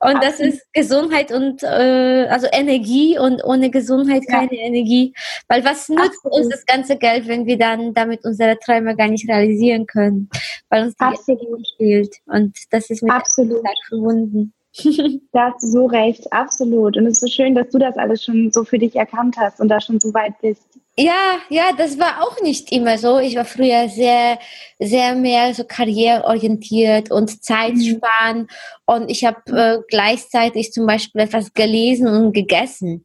Und 0.00 0.22
das 0.22 0.40
ist 0.40 0.66
Gesundheit 0.72 1.32
und 1.32 1.62
äh, 1.62 2.26
also 2.28 2.46
Energie 2.50 3.18
und 3.18 3.42
ohne 3.44 3.70
Gesundheit 3.70 4.26
keine 4.28 4.54
ja. 4.54 4.66
Energie. 4.66 5.14
Weil 5.48 5.64
was 5.64 5.88
nutzt 5.88 6.24
Absolut. 6.24 6.38
uns 6.38 6.48
das 6.48 6.66
ganze 6.66 6.96
Geld, 6.96 7.28
wenn 7.28 7.46
wir 7.46 7.58
dann 7.58 7.94
damit 7.94 8.24
unsere 8.24 8.58
Träume 8.58 8.96
gar 8.96 9.08
nicht 9.08 9.28
realisieren 9.28 9.86
können? 9.86 10.28
Weil 10.68 10.84
uns 10.84 10.94
die 10.96 11.04
Absolut. 11.04 11.66
fehlt. 11.76 12.16
Und 12.26 12.56
das 12.70 12.90
ist 12.90 13.02
mit 13.02 13.12
Absolut. 13.12 13.62
verbunden. 13.88 14.52
da 15.32 15.50
hast 15.50 15.62
du 15.62 15.66
so 15.66 15.86
recht, 15.86 16.32
absolut. 16.32 16.96
Und 16.96 17.06
es 17.06 17.14
ist 17.14 17.20
so 17.20 17.26
schön, 17.26 17.54
dass 17.54 17.68
du 17.70 17.78
das 17.78 17.96
alles 17.96 18.24
schon 18.24 18.52
so 18.52 18.64
für 18.64 18.78
dich 18.78 18.94
erkannt 18.96 19.36
hast 19.36 19.60
und 19.60 19.68
da 19.68 19.80
schon 19.80 19.98
so 20.00 20.14
weit 20.14 20.34
bist. 20.40 20.62
Ja, 20.98 21.38
ja, 21.48 21.70
das 21.76 21.98
war 21.98 22.22
auch 22.22 22.42
nicht 22.42 22.72
immer 22.72 22.98
so. 22.98 23.18
Ich 23.18 23.34
war 23.34 23.46
früher 23.46 23.88
sehr, 23.88 24.38
sehr 24.78 25.14
mehr 25.14 25.54
so 25.54 25.64
karriereorientiert 25.64 27.10
und 27.10 27.42
Zeitspann. 27.42 28.40
Mhm. 28.40 28.46
Und 28.84 29.10
ich 29.10 29.24
habe 29.24 29.38
äh, 29.50 29.78
gleichzeitig 29.88 30.72
zum 30.72 30.86
Beispiel 30.86 31.22
etwas 31.22 31.54
gelesen 31.54 32.06
und 32.06 32.32
gegessen. 32.32 33.04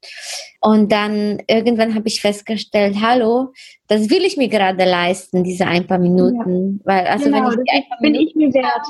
Und 0.59 0.91
dann 0.91 1.41
irgendwann 1.47 1.95
habe 1.95 2.07
ich 2.07 2.21
festgestellt, 2.21 2.97
hallo, 3.01 3.53
das 3.87 4.09
will 4.09 4.25
ich 4.25 4.35
mir 4.35 4.49
gerade 4.49 4.83
leisten, 4.83 5.43
diese 5.43 5.65
ein 5.65 5.87
paar 5.87 5.99
Minuten. 5.99 6.81
Ja. 6.83 6.85
Weil, 6.85 7.07
also 7.07 7.25
genau, 7.25 7.49
wenn 7.49 7.59
ich 7.59 7.63
die 7.63 7.71
ein 7.71 7.87
paar 7.87 7.99
bin 7.99 8.11
Minuten 8.11 8.27
ich 8.27 8.35
mir 8.35 8.53
wert. 8.55 8.87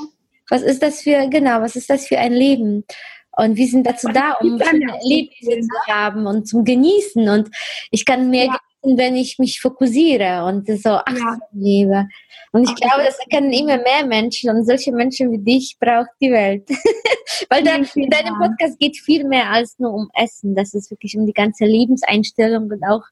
Was 0.48 0.62
ist 0.62 0.82
das 0.82 1.02
für, 1.02 1.28
genau, 1.28 1.60
was 1.60 1.76
ist 1.76 1.90
das 1.90 2.06
für 2.06 2.18
ein 2.18 2.32
Leben? 2.32 2.84
Und 3.32 3.56
wir 3.56 3.66
sind 3.66 3.86
dazu 3.86 4.08
da, 4.08 4.32
um 4.40 4.58
Erlebnisse 4.58 5.60
zu 5.60 5.92
haben 5.92 6.26
und 6.26 6.48
zum 6.48 6.64
Genießen. 6.64 7.28
Und 7.28 7.50
ich 7.90 8.04
kann 8.06 8.30
mehr 8.30 8.46
ja 8.46 8.58
wenn 8.96 9.16
ich 9.16 9.38
mich 9.38 9.60
fokussiere 9.60 10.44
und 10.44 10.66
so 10.66 10.90
achtsam 10.90 11.40
ja. 11.40 11.60
lebe. 11.60 12.06
Und 12.52 12.64
ich 12.64 12.70
okay. 12.70 12.86
glaube, 12.86 13.04
das 13.04 13.18
erkennen 13.18 13.52
immer 13.52 13.76
mehr 13.78 14.06
Menschen 14.06 14.50
und 14.50 14.64
solche 14.64 14.92
Menschen 14.92 15.30
wie 15.32 15.38
dich 15.38 15.76
braucht 15.78 16.10
die 16.20 16.30
Welt. 16.30 16.68
Weil 17.50 17.62
da, 17.64 17.74
in 17.74 18.10
deinem 18.10 18.38
Podcast 18.38 18.78
geht 18.78 18.96
viel 18.96 19.24
mehr 19.24 19.50
als 19.50 19.78
nur 19.78 19.92
um 19.92 20.08
Essen. 20.14 20.54
Das 20.54 20.72
ist 20.72 20.90
wirklich 20.90 21.16
um 21.16 21.26
die 21.26 21.32
ganze 21.32 21.64
Lebenseinstellung 21.64 22.70
und 22.70 22.82
auch 22.84 23.02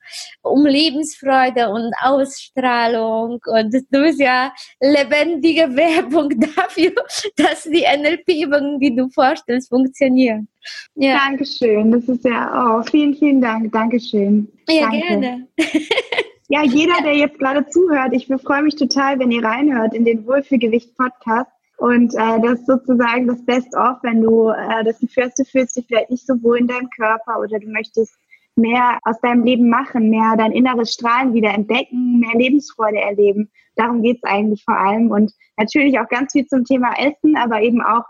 um 0.42 0.64
Lebensfreude 0.64 1.68
und 1.68 1.92
Ausstrahlung. 2.00 3.40
Und 3.44 3.74
du 3.74 4.02
bist 4.02 4.20
ja 4.20 4.52
lebendige 4.80 5.62
Werbung 5.76 6.30
dafür, 6.40 6.92
dass 7.36 7.64
die 7.64 7.84
NLP-Übungen, 7.84 8.80
die 8.80 8.94
du 8.94 9.08
vorstellst, 9.10 9.68
funktionieren. 9.68 10.48
Ja. 10.94 11.18
Dankeschön. 11.18 11.90
Das 11.90 12.04
ist 12.04 12.24
ja, 12.24 12.78
oh, 12.78 12.82
vielen, 12.82 13.14
vielen 13.14 13.40
Dank. 13.40 13.72
Dankeschön. 13.72 14.48
Ja, 14.68 14.88
Danke. 14.88 15.06
gerne. 15.06 15.48
ja, 16.48 16.62
jeder, 16.62 17.02
der 17.02 17.16
jetzt 17.16 17.38
gerade 17.38 17.66
zuhört, 17.68 18.12
ich 18.12 18.26
freue 18.26 18.62
mich 18.62 18.76
total, 18.76 19.18
wenn 19.18 19.30
ihr 19.30 19.44
reinhört 19.44 19.94
in 19.94 20.04
den 20.04 20.26
Wohlfühlgewicht-Podcast. 20.26 21.50
Und 21.78 22.14
äh, 22.14 22.40
das 22.40 22.60
ist 22.60 22.66
sozusagen 22.66 23.26
das 23.26 23.44
Best-of, 23.44 23.98
wenn 24.02 24.22
du 24.22 24.48
äh, 24.50 24.84
das 24.84 24.98
Gefühl 25.00 25.24
hast, 25.24 25.38
du 25.38 25.44
fühlst 25.44 25.76
dich 25.76 25.86
vielleicht 25.86 26.10
nicht 26.10 26.26
so 26.26 26.40
wohl 26.42 26.58
in 26.58 26.68
deinem 26.68 26.88
Körper 26.90 27.40
oder 27.40 27.58
du 27.58 27.68
möchtest 27.68 28.14
mehr 28.56 28.98
aus 29.02 29.18
deinem 29.20 29.44
Leben 29.44 29.68
machen, 29.68 30.10
mehr 30.10 30.36
dein 30.36 30.52
inneres 30.52 30.92
Strahlen 30.92 31.34
wieder 31.34 31.52
entdecken, 31.52 32.20
mehr 32.20 32.38
Lebensfreude 32.38 32.98
erleben. 32.98 33.50
Darum 33.74 34.02
geht's 34.02 34.22
eigentlich 34.22 34.62
vor 34.64 34.78
allem. 34.78 35.10
Und 35.10 35.32
natürlich 35.56 35.98
auch 35.98 36.08
ganz 36.08 36.32
viel 36.32 36.46
zum 36.46 36.64
Thema 36.64 36.94
Essen, 36.98 37.36
aber 37.36 37.60
eben 37.62 37.82
auch 37.82 38.04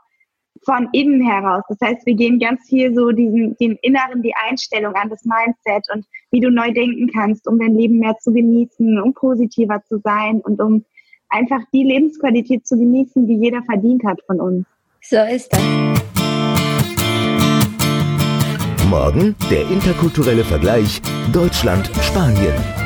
von 0.64 0.88
innen 0.92 1.20
heraus. 1.20 1.62
Das 1.68 1.78
heißt, 1.82 2.06
wir 2.06 2.14
gehen 2.14 2.38
ganz 2.38 2.68
viel 2.68 2.94
so 2.94 3.10
diesen, 3.10 3.56
den 3.58 3.78
Inneren, 3.82 4.22
die 4.22 4.34
Einstellung 4.48 4.94
an 4.94 5.10
das 5.10 5.24
Mindset 5.24 5.86
und 5.94 6.06
wie 6.30 6.40
du 6.40 6.50
neu 6.50 6.72
denken 6.72 7.10
kannst, 7.12 7.46
um 7.46 7.58
dein 7.58 7.74
Leben 7.74 7.98
mehr 7.98 8.16
zu 8.18 8.32
genießen, 8.32 9.00
um 9.00 9.14
positiver 9.14 9.82
zu 9.88 9.98
sein 9.98 10.40
und 10.40 10.60
um 10.60 10.84
einfach 11.28 11.60
die 11.72 11.84
Lebensqualität 11.84 12.66
zu 12.66 12.76
genießen, 12.76 13.26
die 13.26 13.36
jeder 13.36 13.62
verdient 13.62 14.04
hat 14.04 14.20
von 14.26 14.40
uns. 14.40 14.66
So 15.00 15.18
ist 15.22 15.52
das. 15.52 15.60
Morgen 18.88 19.34
der 19.50 19.68
interkulturelle 19.70 20.44
Vergleich 20.44 21.02
Deutschland-Spanien. 21.32 22.83